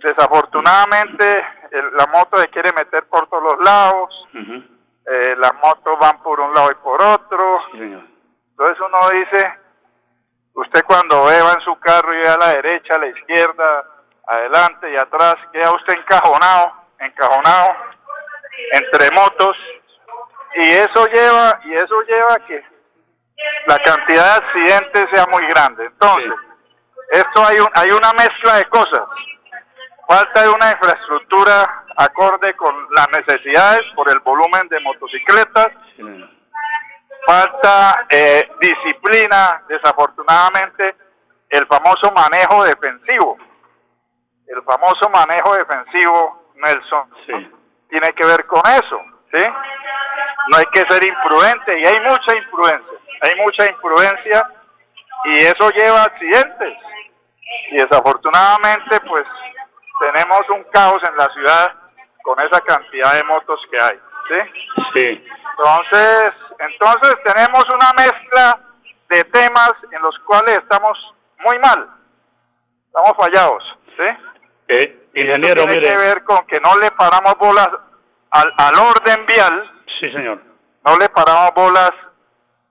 Desafortunadamente, 0.04 1.26
el- 1.72 1.94
la 1.96 2.06
moto 2.08 2.38
se 2.38 2.48
quiere 2.50 2.72
meter 2.74 3.08
por 3.08 3.28
todos 3.28 3.44
los 3.44 3.60
lados, 3.66 4.28
eh, 4.34 5.36
las 5.38 5.54
motos 5.56 5.98
van 6.00 6.22
por 6.24 6.40
un 6.40 6.54
lado 6.54 6.72
y 6.72 6.76
por 6.76 7.02
otro. 7.02 7.60
Sí, 7.72 7.78
señor. 7.80 8.04
Entonces 8.52 8.80
uno 8.86 9.10
dice, 9.12 9.54
usted 10.54 10.84
cuando 10.86 11.26
ve 11.26 11.42
va 11.42 11.54
en 11.54 11.62
su 11.62 11.80
carro 11.80 12.14
y 12.14 12.18
ve 12.18 12.28
a 12.28 12.38
la 12.38 12.50
derecha, 12.50 12.96
a 12.96 13.00
la 13.00 13.08
izquierda, 13.08 13.86
adelante 14.28 14.92
y 14.92 14.96
atrás, 14.98 15.36
queda 15.52 15.72
usted 15.76 15.98
encajonado, 15.98 16.74
encajonado 17.00 17.76
entre 18.74 19.10
motos 19.12 19.58
y 20.56 20.68
eso 20.74 21.06
lleva 21.08 21.60
y 21.66 21.74
eso 21.74 22.02
lleva 22.04 22.34
a 22.34 22.46
que 22.46 22.64
la 23.68 23.78
cantidad 23.80 24.40
de 24.40 24.46
accidentes 24.46 25.06
sea 25.12 25.26
muy 25.32 25.46
grande. 25.48 25.86
Entonces, 25.86 26.34
esto 27.12 27.46
hay 27.46 27.60
un, 27.60 27.68
hay 27.74 27.92
una 27.92 28.12
mezcla 28.14 28.58
de 28.58 28.66
cosas. 28.66 29.08
Falta 30.08 30.44
de 30.44 30.50
una 30.50 30.72
infraestructura 30.72 31.86
acorde 31.96 32.54
con 32.56 32.76
las 32.96 33.08
necesidades 33.12 33.82
por 33.96 34.10
el 34.10 34.20
volumen 34.20 34.68
de 34.70 34.80
motocicletas 34.82 35.68
Sí, 35.96 36.04
falta 37.26 38.06
eh, 38.10 38.50
disciplina, 38.60 39.64
desafortunadamente, 39.68 40.96
el 41.50 41.66
famoso 41.68 42.12
manejo 42.16 42.64
defensivo. 42.64 43.38
El 44.48 44.62
famoso 44.64 45.10
manejo 45.10 45.56
defensivo, 45.56 46.52
Nelson, 46.56 47.10
Sí. 47.26 47.52
Tiene 47.92 48.14
que 48.14 48.26
ver 48.26 48.46
con 48.48 48.62
eso, 48.66 49.00
¿sí? 49.34 49.44
No 50.48 50.58
hay 50.58 50.66
que 50.74 50.82
ser 50.90 51.04
imprudente 51.04 51.80
y 51.80 51.86
hay 51.86 52.00
mucha 52.00 52.38
imprudencia, 52.38 52.98
hay 53.22 53.36
mucha 53.36 53.66
imprudencia 53.70 54.50
y 55.26 55.36
eso 55.44 55.70
lleva 55.72 56.00
a 56.02 56.06
accidentes. 56.06 56.78
Y 57.70 57.76
desafortunadamente, 57.76 59.00
pues, 59.02 59.24
tenemos 60.00 60.40
un 60.50 60.64
caos 60.72 61.00
en 61.08 61.18
la 61.18 61.28
ciudad 61.34 61.74
con 62.24 62.40
esa 62.40 62.62
cantidad 62.62 63.14
de 63.14 63.24
motos 63.26 63.60
que 63.70 63.82
hay, 63.82 64.00
¿sí? 64.30 64.82
Sí. 64.96 65.28
Entonces, 65.58 66.32
entonces 66.60 67.16
tenemos 67.26 67.66
una 67.76 67.92
mezcla 67.98 68.60
de 69.10 69.24
temas 69.26 69.74
en 69.92 70.02
los 70.02 70.18
cuales 70.20 70.58
estamos 70.58 70.98
muy 71.40 71.60
mal, 71.60 71.90
estamos 72.88 73.14
fallados, 73.18 73.78
¿sí? 73.98 74.04
Eh, 74.70 75.01
ingeniero, 75.14 75.66
tiene 75.66 75.74
mire. 75.80 75.92
que 75.92 75.98
ver 75.98 76.24
con 76.24 76.40
que 76.48 76.60
no 76.60 76.78
le 76.80 76.92
paramos 76.92 77.36
bolas 77.38 77.70
al, 78.32 78.54
al 78.58 78.76
orden 78.80 79.26
vial, 79.28 79.72
Sí, 80.00 80.12
señor. 80.12 80.42
no 80.86 80.96
le 80.98 81.10
paramos 81.10 81.52
bolas 81.56 81.92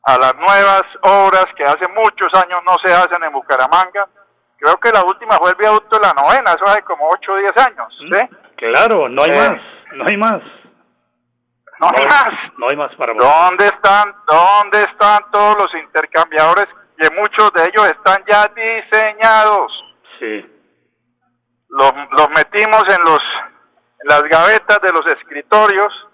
a 0.02 0.16
las 0.18 0.34
nuevas 0.36 0.82
obras 1.02 1.44
que 1.56 1.62
hace 1.62 1.86
muchos 1.94 2.32
años 2.42 2.60
no 2.66 2.76
se 2.84 2.92
hacen 2.92 3.22
en 3.22 3.32
Bucaramanga. 3.32 4.08
Creo 4.58 4.76
que 4.78 4.90
la 4.90 5.02
última 5.04 5.36
fue 5.36 5.50
el 5.50 5.56
viaducto 5.56 5.98
de 5.98 6.06
la 6.06 6.12
novena, 6.14 6.52
eso 6.52 6.64
hace 6.64 6.82
como 6.82 7.08
8 7.08 7.32
o 7.32 7.36
10 7.36 7.56
años, 7.66 7.94
¿sí? 7.98 8.36
Claro, 8.56 9.08
no 9.08 9.22
hay 9.22 9.30
Eh. 9.30 9.36
más. 9.38 9.60
No 9.92 10.04
hay 10.08 10.16
más. 10.16 10.42
No 11.80 11.90
hay 11.96 12.06
más. 12.06 12.28
No 12.58 12.66
hay 12.70 12.76
más 12.76 12.94
para 12.96 13.14
¿Dónde 13.14 13.66
están, 13.66 14.14
dónde 14.26 14.82
están 14.82 15.18
todos 15.32 15.56
los 15.58 15.74
intercambiadores? 15.82 16.66
Que 16.98 17.08
muchos 17.16 17.50
de 17.54 17.62
ellos 17.64 17.86
están 17.90 18.22
ya 18.28 18.46
diseñados. 18.54 19.72
Sí. 20.18 20.59
Los, 21.70 21.92
los 22.18 22.28
metimos 22.30 22.82
en 22.88 23.04
los 23.04 23.20
en 24.02 24.08
las 24.08 24.22
gavetas 24.22 24.78
de 24.82 24.92
los 24.92 25.06
escritorios 25.14 26.08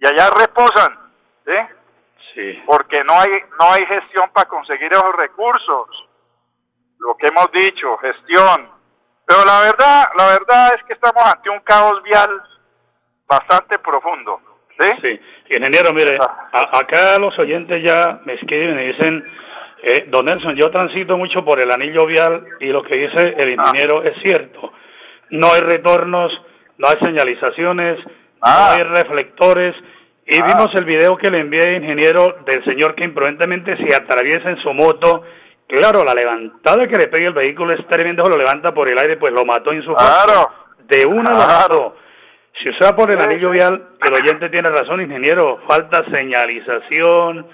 y 0.00 0.06
allá 0.06 0.30
reposan, 0.30 0.98
¿sí? 1.44 1.52
Sí. 2.34 2.62
Porque 2.66 3.02
no 3.04 3.12
hay 3.20 3.30
no 3.58 3.72
hay 3.72 3.84
gestión 3.86 4.30
para 4.32 4.48
conseguir 4.48 4.90
esos 4.92 5.14
recursos. 5.16 6.08
Lo 6.98 7.16
que 7.16 7.26
hemos 7.26 7.50
dicho, 7.52 7.96
gestión. 7.98 8.70
Pero 9.26 9.44
la 9.44 9.60
verdad, 9.60 10.04
la 10.16 10.26
verdad 10.28 10.74
es 10.76 10.82
que 10.84 10.94
estamos 10.94 11.22
ante 11.24 11.50
un 11.50 11.60
caos 11.60 12.02
vial 12.02 12.42
bastante 13.28 13.78
profundo, 13.78 14.40
¿sí? 14.80 14.90
Sí, 15.00 15.20
ingeniero, 15.54 15.92
mire, 15.92 16.18
Ah. 16.20 16.48
a- 16.52 16.78
acá 16.78 17.18
los 17.18 17.38
oyentes 17.38 17.82
ya 17.86 18.20
me 18.24 18.34
escriben 18.34 18.78
y 18.80 18.86
dicen, 18.92 19.24
eh, 19.84 20.06
don 20.08 20.24
Nelson, 20.24 20.56
yo 20.56 20.70
transito 20.70 21.16
mucho 21.16 21.44
por 21.44 21.60
el 21.60 21.70
anillo 21.70 22.06
vial 22.06 22.44
y 22.60 22.66
lo 22.66 22.82
que 22.82 22.94
dice 22.94 23.34
el 23.36 23.50
ingeniero 23.50 24.02
es 24.02 24.14
cierto. 24.22 24.72
No 25.30 25.52
hay 25.52 25.60
retornos, 25.60 26.32
no 26.78 26.88
hay 26.88 26.96
señalizaciones, 27.04 27.98
Ah. 28.40 28.74
no 28.76 28.82
hay 28.84 28.88
reflectores. 29.02 29.74
Y 30.26 30.40
Ah. 30.40 30.46
vimos 30.46 30.68
el 30.74 30.84
video 30.86 31.16
que 31.16 31.30
le 31.30 31.40
envié, 31.40 31.76
ingeniero, 31.76 32.38
del 32.46 32.64
señor 32.64 32.94
que 32.94 33.04
imprudentemente 33.04 33.76
se 33.76 33.94
atraviesa 33.94 34.50
en 34.50 34.56
su 34.62 34.72
moto. 34.72 35.22
Claro, 35.66 36.04
la 36.04 36.14
levantada 36.14 36.86
que 36.86 36.96
le 36.96 37.08
pegue 37.08 37.26
el 37.26 37.32
vehículo 37.34 37.72
es 37.72 37.86
tremendo, 37.88 38.24
lo 38.28 38.36
levanta 38.36 38.72
por 38.72 38.88
el 38.88 38.98
aire, 38.98 39.16
pues 39.16 39.32
lo 39.32 39.44
mató 39.44 39.72
en 39.72 39.82
su 39.82 39.94
Claro. 39.94 40.50
De 40.86 41.06
una 41.06 41.30
Claro. 41.30 41.96
Si 42.62 42.68
usted 42.70 42.86
va 42.86 42.94
por 42.96 43.10
el 43.10 43.18
anillo 43.20 43.50
vial, 43.50 43.82
el 44.00 44.12
oyente 44.14 44.48
tiene 44.48 44.68
razón, 44.70 45.00
ingeniero. 45.00 45.58
Falta 45.68 46.04
señalización, 46.16 47.46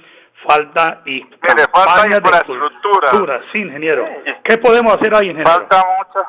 falta 0.46 1.02
y 1.04 1.22
falta 1.72 2.06
infraestructura. 2.06 3.40
Sí, 3.52 3.58
ingeniero. 3.58 4.06
¿Qué 4.44 4.58
podemos 4.58 4.96
hacer 4.96 5.14
ahí, 5.14 5.30
ingeniero? 5.30 5.50
Falta 5.50 5.82
mucha. 5.98 6.28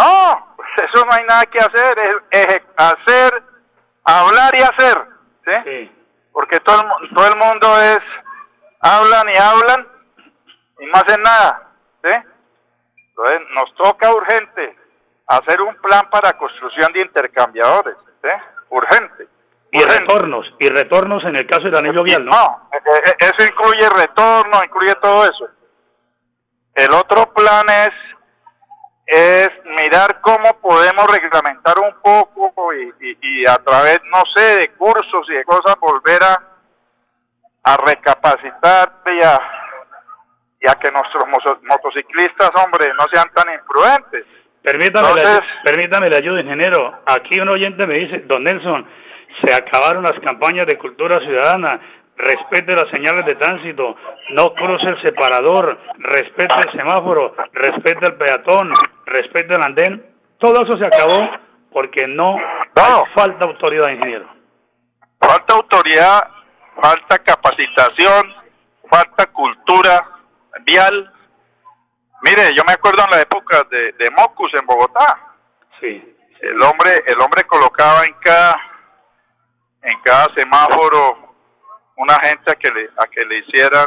No, 0.00 0.54
eso 0.76 1.04
no 1.04 1.12
hay 1.12 1.24
nada 1.24 1.44
que 1.46 1.58
hacer, 1.58 1.98
es, 2.30 2.60
hacer, 2.76 3.42
hablar 4.04 4.54
y 4.54 4.62
hacer, 4.62 4.98
¿sí? 5.44 5.60
sí. 5.64 5.92
Porque 6.32 6.60
todo 6.60 6.80
el, 7.02 7.14
todo 7.14 7.26
el 7.26 7.36
mundo 7.36 7.80
es, 7.80 8.00
hablan 8.80 9.28
y 9.28 9.38
hablan 9.38 9.88
y 10.78 10.86
no 10.86 10.92
hacen 10.94 11.22
nada, 11.22 11.68
¿sí? 12.04 12.16
Entonces 13.08 13.40
nos 13.54 13.74
toca 13.74 14.12
urgente 14.12 14.76
hacer 15.26 15.60
un 15.60 15.74
plan 15.76 16.08
para 16.10 16.32
construcción 16.34 16.92
de 16.92 17.00
intercambiadores, 17.00 17.96
¿sí? 18.22 18.28
Urgente. 18.68 19.26
Y 19.70 19.82
retornos, 19.82 20.46
y 20.58 20.68
retornos 20.68 21.22
en 21.24 21.36
el 21.36 21.46
caso 21.46 21.64
del 21.64 21.76
anillo 21.76 22.02
vial, 22.02 22.24
¿no? 22.24 22.30
No, 22.30 22.68
e, 22.72 22.76
e, 22.78 23.14
eso 23.18 23.52
incluye 23.52 23.88
retorno, 23.90 24.62
incluye 24.64 24.94
todo 24.94 25.24
eso. 25.24 25.46
El 26.74 26.90
otro 26.94 27.32
plan 27.34 27.66
es, 27.68 27.90
es 29.06 29.50
mirar 29.64 30.20
cómo 30.22 30.58
podemos 30.60 31.06
reglamentar 31.12 31.74
un 31.80 31.92
poco 32.00 32.72
y, 32.72 33.18
y, 33.20 33.46
a 33.46 33.56
través, 33.56 34.00
no 34.04 34.22
sé, 34.34 34.56
de 34.56 34.68
cursos 34.72 35.26
y 35.28 35.34
de 35.34 35.44
cosas 35.44 35.76
volver 35.80 36.22
a, 36.22 36.42
a 37.64 37.76
recapacitar 37.76 39.02
y 39.06 39.24
a, 39.24 39.38
y 40.60 40.70
a 40.70 40.74
que 40.76 40.90
nuestros 40.90 41.24
motociclistas, 41.62 42.50
hombre, 42.64 42.86
no 42.98 43.04
sean 43.12 43.30
tan 43.34 43.52
imprudentes. 43.52 44.24
Permítame, 44.62 45.08
permítame 45.64 46.08
le 46.08 46.16
ayuda, 46.16 46.40
ingeniero. 46.40 47.00
Aquí 47.06 47.38
un 47.40 47.48
oyente 47.48 47.86
me 47.86 47.94
dice, 47.94 48.18
don 48.26 48.44
Nelson, 48.44 48.86
se 49.42 49.54
acabaron 49.54 50.02
las 50.02 50.18
campañas 50.20 50.66
de 50.66 50.78
cultura 50.78 51.20
ciudadana, 51.20 51.80
respete 52.16 52.72
las 52.72 52.88
señales 52.90 53.24
de 53.26 53.36
tránsito, 53.36 53.96
no 54.30 54.54
cruce 54.54 54.86
el 54.86 55.02
separador, 55.02 55.78
respete 55.98 56.54
el 56.66 56.72
semáforo, 56.72 57.34
respete 57.52 58.06
el 58.06 58.14
peatón, 58.14 58.72
respete 59.06 59.54
el 59.54 59.62
andén. 59.62 60.06
Todo 60.38 60.62
eso 60.62 60.76
se 60.78 60.86
acabó 60.86 61.18
porque 61.72 62.06
no, 62.06 62.36
falta 63.14 63.44
autoridad, 63.44 63.90
ingeniero. 63.90 64.28
Falta 65.20 65.54
autoridad, 65.54 66.20
falta 66.80 67.18
capacitación, 67.18 68.34
falta 68.90 69.26
cultura 69.26 70.00
vial. 70.64 71.12
Mire, 72.22 72.50
yo 72.56 72.64
me 72.66 72.72
acuerdo 72.72 73.04
en 73.04 73.16
la 73.16 73.22
época 73.22 73.62
de, 73.70 73.92
de 73.92 74.10
Mocus 74.16 74.52
en 74.60 74.66
Bogotá. 74.66 75.18
Sí. 75.80 76.16
El 76.40 76.62
hombre, 76.62 76.90
el 77.06 77.20
hombre 77.20 77.42
colocaba 77.44 78.04
en 78.04 78.14
cada 78.20 78.56
en 79.82 80.00
cada 80.02 80.26
semáforo 80.36 81.34
una 81.96 82.14
gente 82.22 82.50
a 82.50 82.54
que 82.54 82.70
le, 82.70 82.88
a 82.96 83.06
que 83.06 83.24
le 83.24 83.38
hicieran 83.38 83.86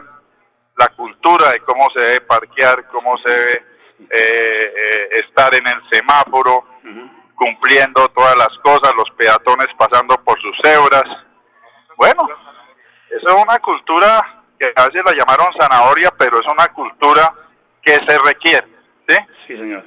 la 0.77 0.87
cultura 0.89 1.51
de 1.51 1.59
cómo 1.61 1.87
se 1.95 2.01
debe 2.01 2.21
parquear, 2.21 2.87
cómo 2.87 3.17
se 3.19 3.33
debe 3.33 3.65
eh, 4.09 4.73
eh, 4.75 5.09
estar 5.25 5.53
en 5.55 5.67
el 5.67 5.81
semáforo, 5.91 6.65
cumpliendo 7.35 8.07
todas 8.09 8.37
las 8.37 8.49
cosas, 8.63 8.93
los 8.95 9.09
peatones 9.17 9.67
pasando 9.77 10.15
por 10.23 10.39
sus 10.41 10.55
cebras. 10.63 11.03
Bueno, 11.97 12.27
eso 13.09 13.27
es 13.27 13.43
una 13.43 13.59
cultura 13.59 14.43
que 14.59 14.71
a 14.75 14.85
veces 14.85 15.01
la 15.05 15.13
llamaron 15.17 15.53
zanahoria, 15.59 16.11
pero 16.17 16.39
es 16.39 16.47
una 16.51 16.67
cultura 16.67 17.33
que 17.81 17.93
se 17.93 18.19
requiere. 18.25 18.67
¿sí? 19.07 19.17
Sí, 19.47 19.57
señor. 19.57 19.85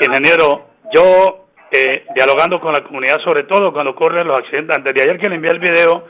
Ingeniero, 0.00 0.70
yo 0.92 1.49
eh, 1.70 2.06
dialogando 2.14 2.60
con 2.60 2.72
la 2.72 2.82
comunidad, 2.82 3.20
sobre 3.22 3.44
todo 3.44 3.72
cuando 3.72 3.92
ocurren 3.92 4.26
los 4.26 4.38
accidentes. 4.38 4.76
Antes 4.76 4.94
de 4.94 5.02
ayer 5.02 5.18
que 5.18 5.28
le 5.28 5.36
envié 5.36 5.50
el 5.50 5.60
video, 5.60 6.06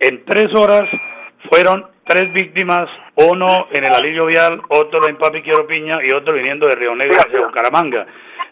en 0.00 0.24
tres 0.24 0.46
horas 0.54 0.84
fueron 1.50 1.86
tres 2.04 2.32
víctimas, 2.32 2.88
uno 3.16 3.68
en 3.72 3.84
el 3.84 3.94
alivio 3.94 4.26
vial, 4.26 4.60
otro 4.68 5.08
en 5.08 5.16
Papi 5.16 5.42
Quiero 5.42 5.66
Piña 5.66 6.04
y 6.04 6.12
otro 6.12 6.34
viniendo 6.34 6.66
de 6.66 6.76
Río 6.76 6.94
Negro 6.94 7.18
hacia 7.18 7.46
Bucaramanga. 7.46 8.06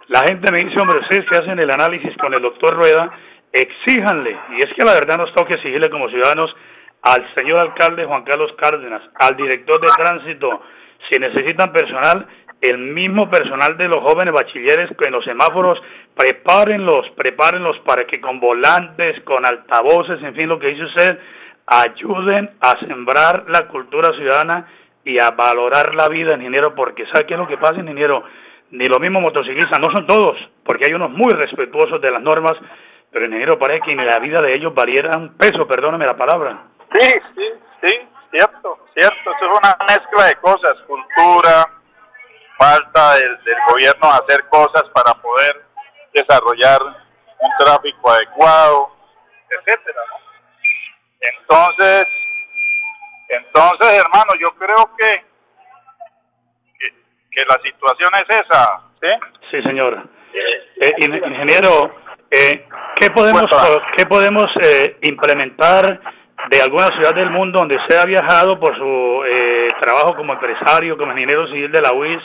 La 0.08 0.20
gente 0.20 0.50
me 0.52 0.60
dice, 0.60 0.80
hombre, 0.80 1.00
ustedes 1.00 1.24
que 1.30 1.36
hacen 1.36 1.58
el 1.58 1.70
análisis 1.70 2.16
con 2.18 2.34
el 2.34 2.42
doctor 2.42 2.74
Rueda, 2.74 3.10
exíjanle, 3.52 4.36
y 4.50 4.60
es 4.60 4.74
que 4.76 4.84
la 4.84 4.94
verdad 4.94 5.18
nos 5.18 5.32
toca 5.32 5.54
exigirle 5.54 5.88
como 5.88 6.08
ciudadanos 6.08 6.54
al 7.02 7.34
señor 7.34 7.60
alcalde 7.60 8.04
Juan 8.04 8.24
Carlos 8.24 8.52
Cárdenas, 8.58 9.02
al 9.14 9.36
director 9.36 9.80
de 9.80 9.92
tránsito, 9.96 10.62
si 11.08 11.18
necesitan 11.20 11.72
personal, 11.72 12.26
el 12.64 12.78
mismo 12.78 13.28
personal 13.28 13.76
de 13.76 13.88
los 13.88 13.98
jóvenes 13.98 14.32
bachilleres 14.32 14.90
en 14.98 15.12
los 15.12 15.24
semáforos, 15.24 15.78
prepárenlos, 16.16 17.10
prepárenlos 17.16 17.78
para 17.80 18.06
que 18.06 18.20
con 18.20 18.40
volantes, 18.40 19.22
con 19.24 19.44
altavoces, 19.44 20.22
en 20.22 20.34
fin, 20.34 20.48
lo 20.48 20.58
que 20.58 20.68
dice 20.68 20.84
usted, 20.84 21.18
ayuden 21.66 22.50
a 22.60 22.78
sembrar 22.86 23.44
la 23.48 23.68
cultura 23.68 24.14
ciudadana 24.16 24.66
y 25.04 25.18
a 25.18 25.30
valorar 25.32 25.94
la 25.94 26.08
vida, 26.08 26.36
ingeniero, 26.36 26.74
porque 26.74 27.04
¿sabe 27.06 27.26
qué 27.26 27.34
es 27.34 27.40
lo 27.40 27.46
que 27.46 27.58
pasa, 27.58 27.80
ingeniero? 27.80 28.24
Ni 28.70 28.88
los 28.88 28.98
mismos 28.98 29.22
motociclistas, 29.22 29.78
no 29.78 29.94
son 29.94 30.06
todos, 30.06 30.36
porque 30.64 30.86
hay 30.86 30.94
unos 30.94 31.10
muy 31.10 31.32
respetuosos 31.32 32.00
de 32.00 32.10
las 32.10 32.22
normas, 32.22 32.54
pero 33.10 33.26
ingeniero 33.26 33.58
parece 33.58 33.82
que 33.84 33.94
ni 33.94 34.04
la 34.04 34.18
vida 34.18 34.38
de 34.42 34.54
ellos 34.54 34.74
valiera 34.74 35.18
un 35.18 35.36
peso, 35.36 35.68
perdóneme 35.68 36.06
la 36.06 36.16
palabra. 36.16 36.64
Sí, 36.92 37.08
sí, 37.34 37.44
sí, 37.82 37.98
cierto, 38.30 38.78
cierto, 38.94 39.30
eso 39.30 39.52
es 39.52 39.58
una 39.58 39.76
mezcla 39.86 40.24
de 40.26 40.34
cosas, 40.36 40.74
cultura, 40.86 41.73
falta 42.58 43.16
del, 43.16 43.38
gobierno 43.68 44.10
hacer 44.10 44.44
cosas 44.48 44.84
para 44.92 45.14
poder 45.14 45.64
desarrollar 46.12 46.80
un 46.82 47.50
tráfico 47.58 48.10
adecuado, 48.10 48.96
etcétera. 49.50 50.00
Entonces, 51.20 52.06
entonces, 53.28 54.04
hermano, 54.04 54.30
yo 54.38 54.54
creo 54.56 54.90
que, 54.98 55.24
que, 57.30 57.42
la 57.48 57.60
situación 57.62 58.10
es 58.14 58.40
esa, 58.40 58.80
¿sí? 59.00 59.08
Sí, 59.50 59.62
señor. 59.62 60.08
Eh, 60.34 60.94
ingeniero, 61.00 61.94
eh, 62.30 62.66
¿qué 62.96 63.10
podemos, 63.10 63.46
¿qué 63.96 64.06
podemos 64.06 64.46
eh, 64.62 64.98
implementar 65.02 66.00
de 66.50 66.60
alguna 66.60 66.88
ciudad 66.88 67.14
del 67.14 67.30
mundo 67.30 67.60
donde 67.60 67.78
se 67.88 67.98
ha 67.98 68.04
viajado 68.04 68.58
por 68.58 68.76
su 68.76 69.24
eh, 69.26 69.68
trabajo 69.80 70.14
como 70.14 70.34
empresario, 70.34 70.96
como 70.96 71.12
ingeniero 71.12 71.46
civil 71.48 71.70
de 71.72 71.80
la 71.80 71.92
UIS, 71.92 72.20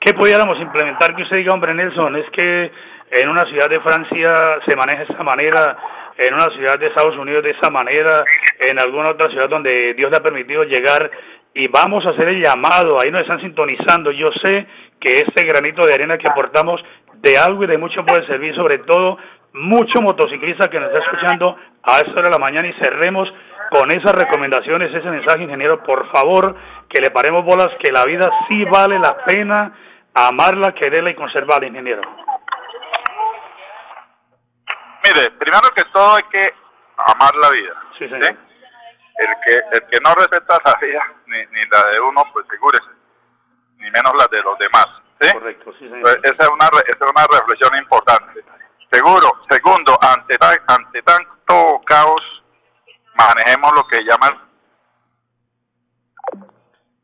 ¿qué 0.00 0.14
pudiéramos 0.14 0.58
implementar 0.60 1.14
que 1.14 1.22
usted 1.22 1.36
diga, 1.36 1.54
hombre 1.54 1.74
Nelson, 1.74 2.16
es 2.16 2.28
que 2.30 2.72
en 3.12 3.28
una 3.28 3.42
ciudad 3.44 3.68
de 3.68 3.80
Francia 3.80 4.32
se 4.66 4.76
maneja 4.76 5.04
de 5.04 5.12
esa 5.12 5.22
manera, 5.22 5.76
en 6.16 6.34
una 6.34 6.46
ciudad 6.46 6.78
de 6.78 6.88
Estados 6.88 7.16
Unidos 7.16 7.44
de 7.44 7.50
esa 7.50 7.70
manera, 7.70 8.24
en 8.58 8.80
alguna 8.80 9.10
otra 9.10 9.30
ciudad 9.30 9.48
donde 9.48 9.94
Dios 9.94 10.10
le 10.10 10.16
ha 10.16 10.22
permitido 10.22 10.64
llegar 10.64 11.10
y 11.54 11.68
vamos 11.68 12.04
a 12.06 12.10
hacer 12.10 12.28
el 12.28 12.42
llamado, 12.42 12.96
ahí 13.00 13.10
nos 13.10 13.20
están 13.20 13.40
sintonizando, 13.40 14.10
yo 14.10 14.30
sé 14.40 14.66
que 14.98 15.08
este 15.14 15.44
granito 15.46 15.86
de 15.86 15.94
arena 15.94 16.16
que 16.16 16.30
aportamos 16.30 16.82
de 17.14 17.36
algo 17.36 17.64
y 17.64 17.66
de 17.66 17.78
mucho 17.78 18.04
puede 18.06 18.26
servir, 18.26 18.54
sobre 18.54 18.78
todo 18.78 19.18
mucho 19.52 20.00
motociclista 20.00 20.68
que 20.68 20.80
nos 20.80 20.88
está 20.88 21.04
escuchando 21.04 21.56
a 21.82 21.98
esta 21.98 22.12
hora 22.12 22.22
de 22.22 22.30
la 22.30 22.38
mañana 22.38 22.68
y 22.68 22.72
cerremos 22.74 23.28
con 23.72 23.90
esas 23.90 24.14
recomendaciones, 24.14 24.94
ese 24.94 25.08
mensaje, 25.08 25.44
ingeniero, 25.44 25.82
por 25.82 26.10
favor, 26.12 26.54
que 26.88 27.00
le 27.00 27.10
paremos 27.10 27.44
bolas, 27.44 27.70
que 27.82 27.90
la 27.90 28.04
vida 28.04 28.28
sí 28.46 28.64
vale 28.64 28.98
la 28.98 29.16
pena 29.24 29.72
amarla, 30.14 30.74
quererla 30.74 31.10
y 31.10 31.14
conservarla, 31.14 31.66
ingeniero. 31.66 32.02
Mire, 35.04 35.30
primero 35.38 35.68
que 35.74 35.84
todo 35.92 36.16
hay 36.16 36.22
que 36.24 36.54
amar 36.98 37.34
la 37.40 37.50
vida. 37.50 37.74
Sí, 37.98 38.08
señor. 38.08 38.36
El, 39.16 39.34
que, 39.46 39.54
el 39.72 39.80
que 39.88 40.00
no 40.04 40.14
respeta 40.14 40.58
la 40.64 40.74
vida, 40.80 41.02
ni, 41.26 41.38
ni 41.38 41.66
la 41.70 41.90
de 41.92 42.00
uno, 42.00 42.22
pues 42.32 42.46
segúrese, 42.50 42.90
ni 43.78 43.90
menos 43.90 44.12
la 44.18 44.26
de 44.30 44.42
los 44.42 44.58
demás. 44.58 44.86
¿sí? 45.20 45.32
Correcto, 45.32 45.72
sí, 45.78 45.88
señor. 45.88 46.20
esa, 46.22 46.44
es 46.44 46.48
una, 46.48 46.66
esa 46.66 47.04
es 47.04 47.10
una 47.10 47.26
reflexión 47.26 47.76
importante. 47.78 48.44
Seguro. 48.90 49.28
Segundo, 49.48 49.98
ante, 50.02 50.36
ante 50.68 51.02
tanto 51.02 51.80
caos, 51.86 52.41
manejemos 53.14 53.72
lo 53.74 53.84
que 53.86 54.04
llaman 54.04 54.52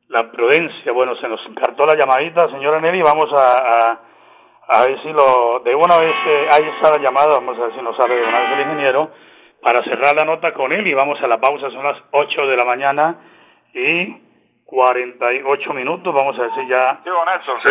la 0.08 0.30
prudencia. 0.30 0.92
Bueno, 0.92 1.14
se 1.16 1.28
nos 1.28 1.40
cartó 1.54 1.86
la 1.86 1.96
llamadita, 1.96 2.48
señora 2.48 2.80
Nelly, 2.80 3.02
vamos 3.02 3.30
a, 3.36 3.98
a, 4.68 4.86
ver 4.86 5.00
si 5.02 5.12
lo, 5.12 5.60
de 5.60 5.74
una 5.74 5.98
vez 5.98 6.14
eh, 6.26 6.48
ahí 6.52 6.68
está 6.76 6.96
la 6.96 7.04
llamada, 7.04 7.38
vamos 7.38 7.58
a 7.58 7.66
ver 7.66 7.74
si 7.74 7.82
nos 7.82 7.96
sale 7.96 8.14
de 8.14 8.26
una 8.26 8.40
vez 8.40 8.52
el 8.52 8.60
ingeniero, 8.60 9.10
para 9.62 9.82
cerrar 9.84 10.14
la 10.16 10.24
nota 10.24 10.52
con 10.52 10.72
él 10.72 10.86
y 10.86 10.94
vamos 10.94 11.20
a 11.22 11.26
la 11.26 11.38
pausa, 11.38 11.70
son 11.70 11.84
las 11.84 11.98
8 12.10 12.46
de 12.46 12.56
la 12.56 12.64
mañana 12.64 13.16
y 13.74 14.28
48 14.64 15.74
minutos, 15.74 16.14
vamos 16.14 16.38
a 16.38 16.42
decir 16.44 16.68
ya. 16.68 17.00
Sí, 17.04 17.10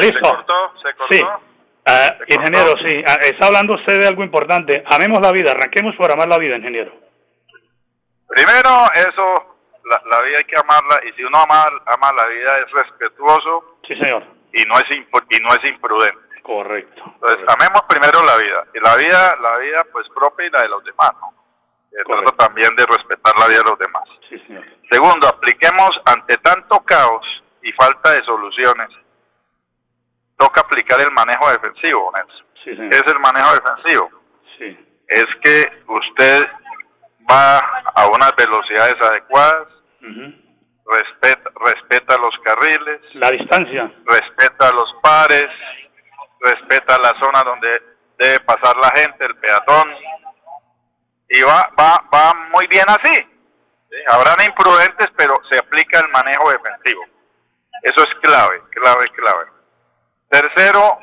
¿Listo? 0.01 0.29
¿Se 0.29 0.35
cortó? 0.35 0.53
¿Se 0.81 0.93
cortó? 0.95 1.13
Sí. 1.13 1.21
Ingeniero, 2.27 2.73
sí, 2.83 3.01
ah, 3.07 3.15
está 3.21 3.47
hablando 3.47 3.75
usted 3.75 3.97
de 3.97 4.07
algo 4.07 4.21
importante. 4.21 4.83
Amemos 4.91 5.21
la 5.21 5.31
vida, 5.31 5.51
arranquemos 5.51 5.95
por 5.95 6.11
amar 6.11 6.27
la 6.27 6.37
vida, 6.37 6.57
ingeniero. 6.57 7.06
Primero, 8.27 8.69
eso, 8.93 9.57
la, 9.83 10.21
vida 10.21 10.37
hay 10.39 10.45
que 10.45 10.59
amarla 10.59 10.99
y 11.07 11.13
si 11.13 11.23
uno 11.23 11.37
ama, 11.39 11.65
ama 11.85 12.11
la 12.13 12.27
vida 12.27 12.59
es 12.59 12.71
respetuoso. 12.71 13.77
Sí, 13.87 13.95
señor. 13.95 14.23
Y 14.53 14.63
no 14.63 14.77
es, 14.77 14.85
y 14.91 15.39
no 15.43 15.49
es 15.53 15.69
imprudente. 15.69 16.41
Correcto. 16.41 17.03
Entonces, 17.05 17.45
amemos 17.47 17.81
primero 17.89 18.23
la 18.23 18.37
vida. 18.37 18.63
Y 18.73 18.79
la 18.79 18.95
vida, 18.95 19.35
la 19.41 19.57
vida 19.57 19.83
pues 19.91 20.07
propia 20.15 20.45
y 20.45 20.49
la 20.49 20.61
de 20.61 20.69
los 20.69 20.83
demás, 20.83 21.11
¿no? 21.19 21.33
Trata 22.05 22.45
también 22.45 22.75
de 22.75 22.85
respetar 22.85 23.33
la 23.39 23.47
vida 23.47 23.59
de 23.59 23.69
los 23.69 23.79
demás. 23.79 24.07
Segundo, 24.89 25.27
apliquemos 25.27 25.89
ante 26.05 26.37
tanto 26.37 26.79
caos 26.81 27.25
y 27.61 27.71
falta 27.73 28.11
de 28.11 28.23
soluciones. 28.23 28.89
Toca 30.37 30.61
aplicar 30.61 31.01
el 31.01 31.11
manejo 31.11 31.49
defensivo, 31.49 32.11
Nelson. 32.13 32.93
es 32.93 33.03
el 33.11 33.19
manejo 33.19 33.53
defensivo? 33.53 34.09
Es 35.07 35.25
que 35.41 35.83
usted 35.87 36.45
va 37.29 37.57
a 37.95 38.07
unas 38.07 38.33
velocidades 38.35 38.95
adecuadas, 39.01 39.67
respeta, 40.85 41.49
respeta 41.65 42.17
los 42.17 42.35
carriles, 42.43 43.01
la 43.15 43.29
distancia, 43.31 43.91
respeta 44.05 44.71
los 44.71 44.93
pares, 45.01 45.47
respeta 46.39 46.97
la 46.99 47.13
zona 47.19 47.43
donde 47.43 47.69
debe 48.17 48.39
pasar 48.41 48.75
la 48.77 48.89
gente, 48.99 49.25
el 49.25 49.35
peatón, 49.37 49.93
y 51.29 51.41
va, 51.41 51.69
va, 51.79 52.03
va 52.13 52.33
muy 52.53 52.67
bien 52.67 52.85
así. 52.87 53.13
Habrán 54.09 54.37
imprudentes, 54.45 55.07
pero 55.17 55.35
se 55.49 55.59
aplica 55.59 55.99
el 55.99 56.09
manejo 56.09 56.51
defensivo. 56.51 57.03
Eso 57.83 58.03
es 58.03 58.15
clave, 58.21 58.61
clave, 58.71 59.07
clave. 59.09 59.45
Tercero, 60.29 60.99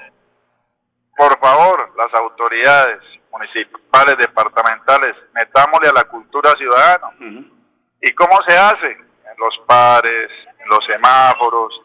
por 1.16 1.38
favor, 1.38 1.92
las 1.96 2.12
autoridades 2.20 3.00
municipales, 3.34 4.16
departamentales, 4.16 5.16
metámosle 5.34 5.88
a 5.88 5.92
la 5.92 6.04
cultura 6.04 6.52
ciudadana. 6.52 7.10
¿Y 8.00 8.12
cómo 8.12 8.38
se 8.46 8.56
hace? 8.56 8.90
En 8.92 9.36
los 9.38 9.58
pares, 9.66 10.30
en 10.60 10.68
los 10.68 10.84
semáforos, 10.86 11.82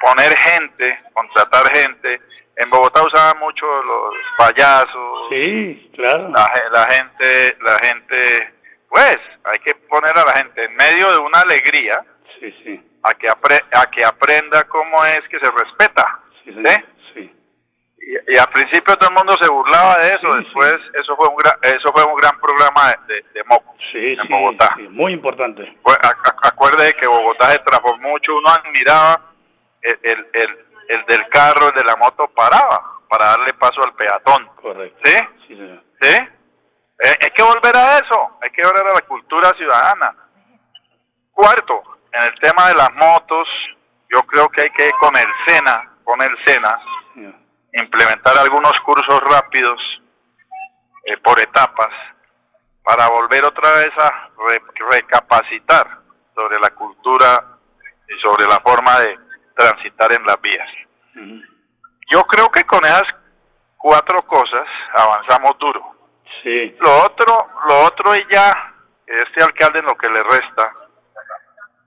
poner 0.00 0.36
gente, 0.36 1.00
contratar 1.12 1.66
gente. 1.76 2.20
En 2.56 2.70
Bogotá 2.70 3.02
usaban 3.02 3.38
mucho 3.38 3.66
los 3.82 4.14
payasos. 4.38 5.28
Sí, 5.30 5.90
claro. 5.94 6.30
La, 6.30 6.86
gente, 6.90 7.56
la 7.60 7.78
gente, 7.86 8.54
pues, 8.88 9.18
hay 9.44 9.58
que 9.60 9.74
poner 9.88 10.18
a 10.18 10.24
la 10.24 10.32
gente 10.32 10.64
en 10.64 10.74
medio 10.74 11.06
de 11.08 11.18
una 11.18 11.40
alegría. 11.40 12.04
Sí, 12.40 12.52
sí. 12.64 12.84
A 13.02 13.14
que, 13.14 13.28
a 13.28 13.86
que 13.90 14.04
aprenda 14.04 14.64
cómo 14.64 15.04
es 15.04 15.20
que 15.28 15.38
se 15.38 15.50
respeta. 15.50 16.20
Sí, 16.44 16.52
sí. 16.52 16.84
Y, 18.08 18.14
y, 18.14 18.38
al 18.38 18.48
principio 18.48 18.96
todo 18.96 19.10
el 19.10 19.16
mundo 19.16 19.36
se 19.38 19.50
burlaba 19.50 19.98
de 19.98 20.08
eso, 20.08 20.28
después 20.34 20.76
eso 20.94 21.14
fue 21.14 21.28
un 21.28 21.36
gran, 21.36 21.52
eso 21.60 21.92
fue 21.92 22.02
un 22.04 22.16
gran 22.16 22.40
programa 22.40 22.94
de, 23.06 23.22
de, 23.34 23.44
Moco 23.44 23.74
en 23.92 24.28
Bogotá. 24.30 24.76
muy 24.88 25.12
importante. 25.12 25.76
Pues, 25.82 25.98
acuerde 26.42 26.94
que 26.94 27.06
Bogotá 27.06 27.50
se 27.50 27.58
transformó 27.58 28.08
mucho, 28.08 28.34
uno 28.34 28.48
admiraba 28.48 29.20
el, 29.82 29.98
el, 30.02 30.66
el, 30.88 31.04
del 31.04 31.28
carro, 31.28 31.68
el 31.68 31.74
de 31.74 31.84
la 31.84 31.96
moto 31.96 32.26
paraba 32.28 32.98
para 33.10 33.26
darle 33.26 33.52
paso 33.52 33.82
al 33.84 33.92
peatón. 33.92 34.46
Correcto. 34.56 34.98
¿Sí? 35.04 35.18
Sí, 35.46 35.80
¿Sí? 36.00 36.14
Eh, 37.04 37.16
hay 37.20 37.30
que 37.36 37.42
volver 37.42 37.76
a 37.76 37.98
eso, 37.98 38.38
hay 38.40 38.50
que 38.52 38.62
volver 38.62 38.86
a 38.86 38.94
la 38.94 39.02
cultura 39.02 39.50
ciudadana. 39.50 40.14
Cuarto, 41.32 41.82
en 42.12 42.22
el 42.22 42.40
tema 42.40 42.68
de 42.68 42.74
las 42.74 42.90
motos, 42.94 43.46
yo 44.08 44.22
creo 44.22 44.48
que 44.48 44.62
hay 44.62 44.70
que 44.70 44.90
con 44.98 45.14
el 45.14 45.26
SENA, 45.46 45.92
con 46.04 46.22
el 46.22 46.36
SENA, 46.46 46.80
implementar 47.72 48.36
algunos 48.38 48.72
cursos 48.80 49.20
rápidos 49.20 49.80
eh, 51.04 51.16
por 51.18 51.38
etapas 51.40 51.92
para 52.82 53.08
volver 53.08 53.44
otra 53.44 53.70
vez 53.74 53.92
a 53.98 54.30
recapacitar 54.90 55.98
sobre 56.34 56.58
la 56.60 56.70
cultura 56.70 57.58
y 58.08 58.18
sobre 58.20 58.46
la 58.46 58.60
forma 58.60 59.00
de 59.00 59.18
transitar 59.54 60.12
en 60.12 60.24
las 60.24 60.40
vías. 60.40 60.68
Yo 62.10 62.22
creo 62.22 62.48
que 62.48 62.62
con 62.64 62.84
esas 62.84 63.04
cuatro 63.76 64.22
cosas 64.22 64.66
avanzamos 64.96 65.58
duro. 65.58 65.82
Sí. 66.42 66.76
Lo 66.80 67.04
otro, 67.04 67.48
lo 67.68 67.80
otro 67.84 68.14
y 68.16 68.26
ya, 68.30 68.74
este 69.06 69.42
alcalde 69.42 69.80
en 69.80 69.86
lo 69.86 69.96
que 69.96 70.08
le 70.08 70.22
resta, 70.22 70.72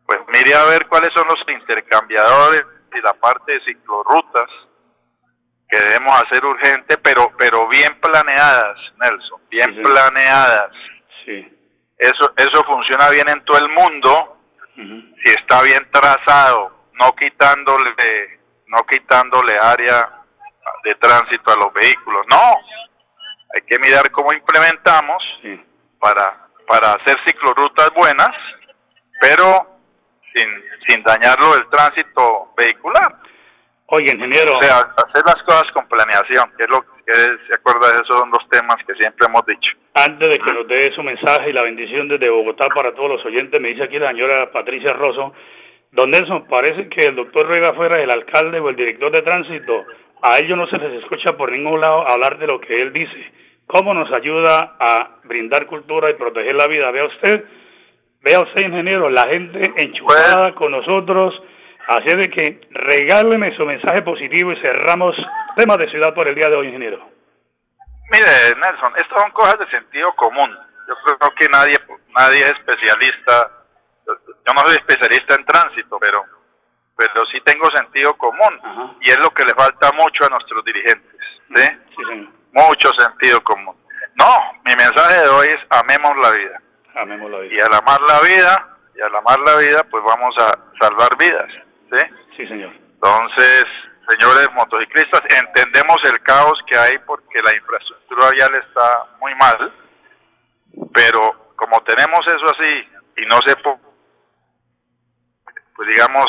pues 0.06 0.20
mire 0.28 0.54
a 0.54 0.66
ver 0.66 0.88
cuáles 0.88 1.10
son 1.16 1.26
los 1.28 1.44
intercambiadores 1.48 2.64
y 2.94 3.02
la 3.02 3.14
parte 3.14 3.54
de 3.54 3.62
ciclorrutas 3.62 4.50
que 5.72 5.82
debemos 5.82 6.22
hacer 6.22 6.46
urgente, 6.46 6.98
pero 6.98 7.32
pero 7.38 7.68
bien 7.70 7.98
planeadas, 8.02 8.78
Nelson, 8.98 9.42
bien 9.50 9.82
planeadas. 9.82 10.72
Sí. 11.26 11.58
Eso 11.98 12.34
eso 12.36 12.64
funciona 12.66 13.10
bien 13.10 13.30
en 13.30 13.44
todo 13.46 13.58
el 13.58 13.70
mundo 13.70 14.38
si 14.76 15.32
está 15.32 15.62
bien 15.62 15.88
trazado, 15.92 16.88
no 16.94 17.14
quitándole 17.14 18.40
no 18.68 18.84
quitándole 18.90 19.58
área 19.60 20.10
de 20.84 20.96
tránsito 20.96 21.52
a 21.52 21.56
los 21.56 21.74
vehículos. 21.74 22.26
No, 22.30 22.56
hay 23.56 23.62
que 23.62 23.80
mirar 23.80 24.10
cómo 24.12 24.34
implementamos 24.34 25.24
para 26.00 26.48
para 26.68 26.94
hacer 26.94 27.16
ciclorrutas 27.26 27.92
buenas, 27.96 28.36
pero 29.22 29.80
sin 30.34 30.50
sin 30.88 31.04
dañarlo 31.04 31.56
el 31.56 31.70
tránsito 31.70 32.54
vehicular. 32.58 33.21
Oye, 33.94 34.08
ingeniero. 34.14 34.54
O 34.56 34.62
sea, 34.62 34.88
hacer 34.96 35.24
las 35.26 35.44
cosas 35.44 35.66
con 35.74 35.86
planeación, 35.90 36.46
que 36.56 36.64
es 36.64 36.70
lo 36.70 36.80
que 36.80 37.12
se 37.12 37.54
acuerda 37.60 37.92
esos 37.92 38.08
son 38.08 38.32
los 38.32 38.48
temas 38.48 38.78
que 38.88 38.96
siempre 38.96 39.28
hemos 39.28 39.46
dicho. 39.46 39.72
Antes 39.94 40.30
de 40.30 40.40
que 40.40 40.54
nos 40.54 40.66
dé 40.66 40.96
su 40.96 41.04
mensaje 41.04 41.50
y 41.50 41.54
la 41.54 41.64
bendición 41.64 42.08
desde 42.08 42.30
Bogotá 42.30 42.68
para 42.74 42.96
todos 42.96 43.10
los 43.10 43.26
oyentes, 43.26 43.60
me 43.60 43.68
dice 43.68 43.84
aquí 43.84 44.00
la 44.00 44.12
señora 44.12 44.50
Patricia 44.50 44.94
Rosso, 44.94 45.34
don 45.92 46.10
Nelson, 46.10 46.48
parece 46.48 46.88
que 46.88 47.10
el 47.10 47.18
doctor 47.18 47.46
Ruega 47.46 47.74
fuera 47.74 48.02
el 48.02 48.10
alcalde 48.10 48.62
o 48.62 48.70
el 48.70 48.78
director 48.78 49.12
de 49.12 49.24
tránsito. 49.24 49.86
A 50.22 50.40
ellos 50.40 50.58
no 50.58 50.68
se 50.68 50.78
les 50.78 51.04
escucha 51.04 51.36
por 51.36 51.52
ningún 51.52 51.82
lado 51.82 52.10
hablar 52.10 52.38
de 52.40 52.48
lo 52.48 52.62
que 52.62 52.82
él 52.82 52.94
dice. 52.94 53.34
¿Cómo 53.68 53.94
nos 53.94 54.10
ayuda 54.14 54.78
a 54.80 55.18
brindar 55.26 55.66
cultura 55.66 56.10
y 56.10 56.14
proteger 56.14 56.56
la 56.56 56.68
vida? 56.68 56.92
Vea 56.92 57.08
usted, 57.08 57.44
vea 58.22 58.40
usted, 58.40 58.62
ingeniero, 58.62 59.10
la 59.10 59.28
gente 59.28 59.70
enchufada 59.76 60.56
con 60.56 60.72
nosotros 60.72 61.34
Así 61.88 62.08
es 62.08 62.18
de 62.18 62.30
que 62.30 62.68
regáleme 62.72 63.56
su 63.56 63.66
mensaje 63.66 64.02
positivo 64.02 64.52
y 64.52 64.62
cerramos 64.62 65.16
temas 65.56 65.78
de 65.78 65.90
ciudad 65.90 66.14
por 66.14 66.28
el 66.28 66.36
día 66.36 66.50
de 66.50 66.58
hoy, 66.58 66.68
ingeniero. 66.68 67.10
Mire, 68.12 68.56
Nelson, 68.60 68.94
estas 68.98 69.22
son 69.22 69.32
cosas 69.32 69.60
de 69.60 69.70
sentido 69.70 70.14
común. 70.16 70.50
Yo 70.88 70.96
creo 71.06 71.32
que 71.36 71.48
nadie, 71.48 71.78
nadie 72.18 72.42
es 72.42 72.52
especialista. 72.52 73.52
Yo 74.06 74.54
no 74.54 74.62
soy 74.66 74.74
especialista 74.74 75.36
en 75.36 75.46
tránsito, 75.46 75.98
pero, 76.00 76.26
pero 76.98 77.26
sí 77.28 77.40
tengo 77.46 77.66
sentido 77.74 78.14
común. 78.16 78.98
Y 79.02 79.12
es 79.12 79.18
lo 79.20 79.30
que 79.30 79.46
le 79.46 79.54
falta 79.54 79.92
mucho 79.94 80.26
a 80.26 80.30
nuestros 80.30 80.64
dirigentes. 80.66 81.20
¿sí? 81.56 81.64
Sí, 81.96 82.30
Mucho 82.52 82.90
sentido 82.98 83.42
común. 83.42 83.76
No, 84.16 84.28
mi 84.66 84.74
mensaje 84.76 85.22
de 85.22 85.30
hoy 85.30 85.48
es 85.48 85.60
amemos 85.70 86.12
la 86.22 86.32
vida. 86.32 86.62
Amemos 86.96 87.32
la 87.32 87.40
vida. 87.40 87.56
Y 87.56 87.60
al 87.60 87.74
amar 87.74 88.02
la 88.02 88.20
vida, 88.20 88.78
y 88.94 89.02
al 89.02 89.16
amar 89.16 89.40
la 89.40 89.56
vida, 89.56 89.84
pues 89.90 90.04
vamos 90.04 90.36
a 90.38 90.52
salvar 90.80 91.18
vidas. 91.18 91.50
¿Sí? 91.92 92.48
señor. 92.48 92.74
Entonces, 92.74 93.66
señores 94.10 94.50
motociclistas, 94.54 95.22
entendemos 95.30 95.98
el 96.06 96.22
caos 96.22 96.60
que 96.68 96.78
hay 96.78 96.98
porque 97.06 97.40
la 97.44 97.56
infraestructura 97.56 98.30
vial 98.32 98.56
está 98.56 99.08
muy 99.20 99.34
mal, 99.36 99.74
pero 100.94 101.54
como 101.56 101.82
tenemos 101.84 102.20
eso 102.28 102.46
así 102.46 102.88
y 103.18 103.26
no 103.26 103.40
se 103.46 103.56
pues 105.76 105.88
digamos, 105.96 106.28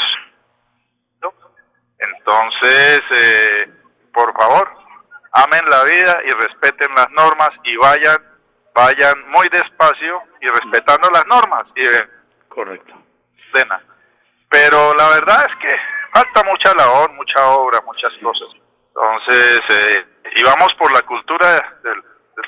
entonces, 2.02 3.00
eh, 3.14 3.72
por 4.12 4.32
favor, 4.34 4.68
amen 5.32 5.60
la 5.70 5.84
vida 5.84 6.18
y 6.24 6.30
respeten 6.32 6.92
las 6.96 7.08
normas 7.10 7.50
y 7.62 7.76
vayan, 7.76 8.16
vayan 8.74 9.30
muy 9.30 9.48
despacio 9.48 10.22
y 10.40 10.48
respetando 10.48 11.08
las 11.10 11.24
normas. 11.26 11.64
Y, 11.76 11.82
Correcto. 12.48 12.92
Cena. 13.54 13.80
Pero 14.52 14.92
la 14.94 15.08
verdad 15.08 15.46
es 15.48 15.56
que 15.56 15.74
falta 16.12 16.44
mucha 16.44 16.74
labor, 16.74 17.10
mucha 17.14 17.48
obra, 17.48 17.80
muchas 17.86 18.12
cosas. 18.22 18.48
Entonces, 18.88 19.60
eh, 19.70 20.04
y 20.36 20.42
vamos 20.42 20.68
por 20.78 20.92
la 20.92 21.00
cultura 21.00 21.80
del, 21.82 22.02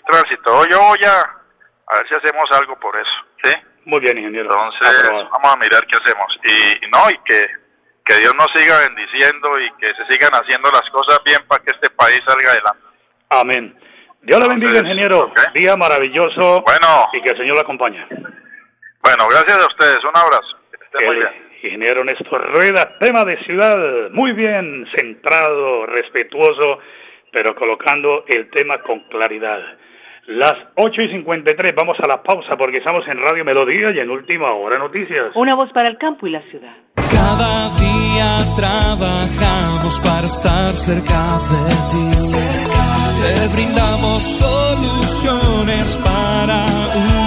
tránsito. 0.07 0.67
Yo 0.69 0.81
voy 0.81 0.99
a, 1.07 1.21
a 1.21 1.97
ver 1.97 2.09
si 2.09 2.15
hacemos 2.15 2.45
algo 2.53 2.79
por 2.79 2.95
eso, 2.95 3.11
¿sí? 3.43 3.53
Muy 3.87 4.01
bien, 4.01 4.19
ingeniero. 4.19 4.51
Entonces, 4.51 5.09
vamos 5.09 5.55
a 5.55 5.57
mirar 5.57 5.81
qué 5.87 5.97
hacemos. 5.97 6.39
Y, 6.45 6.87
no, 6.91 7.09
y 7.09 7.17
que, 7.25 7.43
que 8.05 8.19
Dios 8.19 8.35
nos 8.35 8.49
siga 8.55 8.81
bendiciendo 8.81 9.59
y 9.61 9.73
que 9.79 9.87
se 9.95 10.13
sigan 10.13 10.33
haciendo 10.33 10.69
las 10.71 10.89
cosas 10.91 11.21
bien 11.25 11.41
para 11.49 11.65
que 11.65 11.73
este 11.73 11.89
país 11.89 12.21
salga 12.27 12.51
adelante. 12.51 12.85
Amén. 13.31 13.79
Dios 14.21 14.41
le 14.41 14.49
bendiga, 14.49 14.81
ingeniero. 14.81 15.33
Día 15.55 15.75
maravilloso. 15.77 16.61
Bueno. 16.61 17.09
Y 17.15 17.23
que 17.23 17.31
el 17.31 17.39
Señor 17.39 17.55
lo 17.55 17.61
acompañe. 17.61 18.07
Bueno, 19.01 19.29
gracias 19.29 19.57
a 19.57 19.67
ustedes. 19.67 20.05
Un 20.05 20.17
abrazo. 20.17 20.59
Que 20.93 21.07
muy 21.07 21.17
bien 21.17 21.54
ingeniero 21.65 22.05
Néstor 22.05 22.53
Rueda, 22.55 22.97
tema 23.01 23.25
de 23.25 23.43
ciudad 23.45 24.11
muy 24.11 24.33
bien 24.33 24.87
centrado, 24.97 25.87
respetuoso, 25.87 26.79
pero 27.33 27.55
colocando 27.55 28.25
el 28.29 28.51
tema 28.51 28.79
con 28.83 29.01
claridad. 29.09 29.61
Las 30.27 30.55
8 30.77 31.03
y 31.03 31.13
53, 31.13 31.75
vamos 31.75 31.99
a 32.01 32.09
la 32.09 32.23
pausa 32.23 32.57
porque 32.57 32.79
estamos 32.79 33.07
en 33.09 33.19
Radio 33.19 33.45
Melodía 33.45 33.91
y 33.91 33.99
en 33.99 34.11
Última 34.11 34.53
Hora 34.55 34.79
Noticias. 34.79 35.33
Una 35.35 35.55
voz 35.55 35.71
para 35.73 35.91
el 35.91 35.99
campo 35.99 36.27
y 36.27 36.31
la 36.31 36.41
ciudad. 36.43 36.75
Cada 37.11 37.69
día 37.77 38.39
trabajamos 38.57 40.01
para 40.01 40.25
estar 40.25 40.73
cerca 40.73 41.39
de 41.51 41.69
ti. 41.91 42.05
te 43.21 43.55
brindamos 43.55 44.23
soluciones 44.23 45.97
para 45.99 46.65
un 46.95 47.24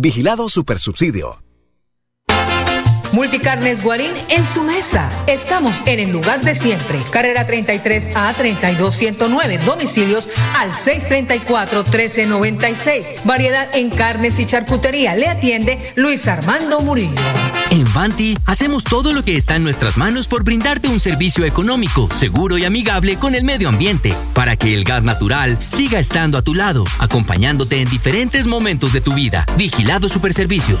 Vigilado 0.00 0.48
Supersubsidio. 0.48 1.47
Multicarnes 3.12 3.82
Guarín 3.82 4.12
en 4.28 4.44
su 4.44 4.62
mesa. 4.62 5.08
Estamos 5.26 5.80
en 5.86 5.98
el 5.98 6.10
lugar 6.10 6.42
de 6.42 6.54
siempre. 6.54 6.98
Carrera 7.10 7.46
33 7.46 8.10
a 8.14 8.32
32109. 8.32 9.58
Domicilios 9.58 10.28
al 10.58 10.72
634 10.74 11.84
1396. 11.84 13.14
Variedad 13.24 13.68
en 13.74 13.90
carnes 13.90 14.38
y 14.38 14.46
charcutería. 14.46 15.14
Le 15.14 15.28
atiende 15.28 15.92
Luis 15.96 16.26
Armando 16.26 16.80
Murillo. 16.80 17.20
En 17.70 17.92
Vanti 17.92 18.36
hacemos 18.46 18.84
todo 18.84 19.12
lo 19.12 19.22
que 19.22 19.36
está 19.36 19.56
en 19.56 19.64
nuestras 19.64 19.96
manos 19.96 20.26
por 20.26 20.42
brindarte 20.42 20.88
un 20.88 21.00
servicio 21.00 21.44
económico, 21.44 22.08
seguro 22.12 22.56
y 22.56 22.64
amigable 22.64 23.16
con 23.16 23.34
el 23.34 23.44
medio 23.44 23.68
ambiente, 23.68 24.14
para 24.32 24.56
que 24.56 24.74
el 24.74 24.84
gas 24.84 25.04
natural 25.04 25.58
siga 25.60 25.98
estando 25.98 26.38
a 26.38 26.42
tu 26.42 26.54
lado, 26.54 26.84
acompañándote 26.98 27.82
en 27.82 27.90
diferentes 27.90 28.46
momentos 28.46 28.92
de 28.92 29.02
tu 29.02 29.12
vida. 29.12 29.44
Vigilado 29.56 30.08
Superservicios. 30.08 30.80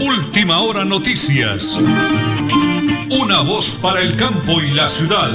Última 0.00 0.60
hora 0.60 0.84
noticias. 0.84 1.78
Una 3.22 3.42
voz 3.42 3.80
para 3.82 4.00
el 4.00 4.16
campo 4.16 4.60
y 4.60 4.74
la 4.74 4.88
ciudad. 4.88 5.30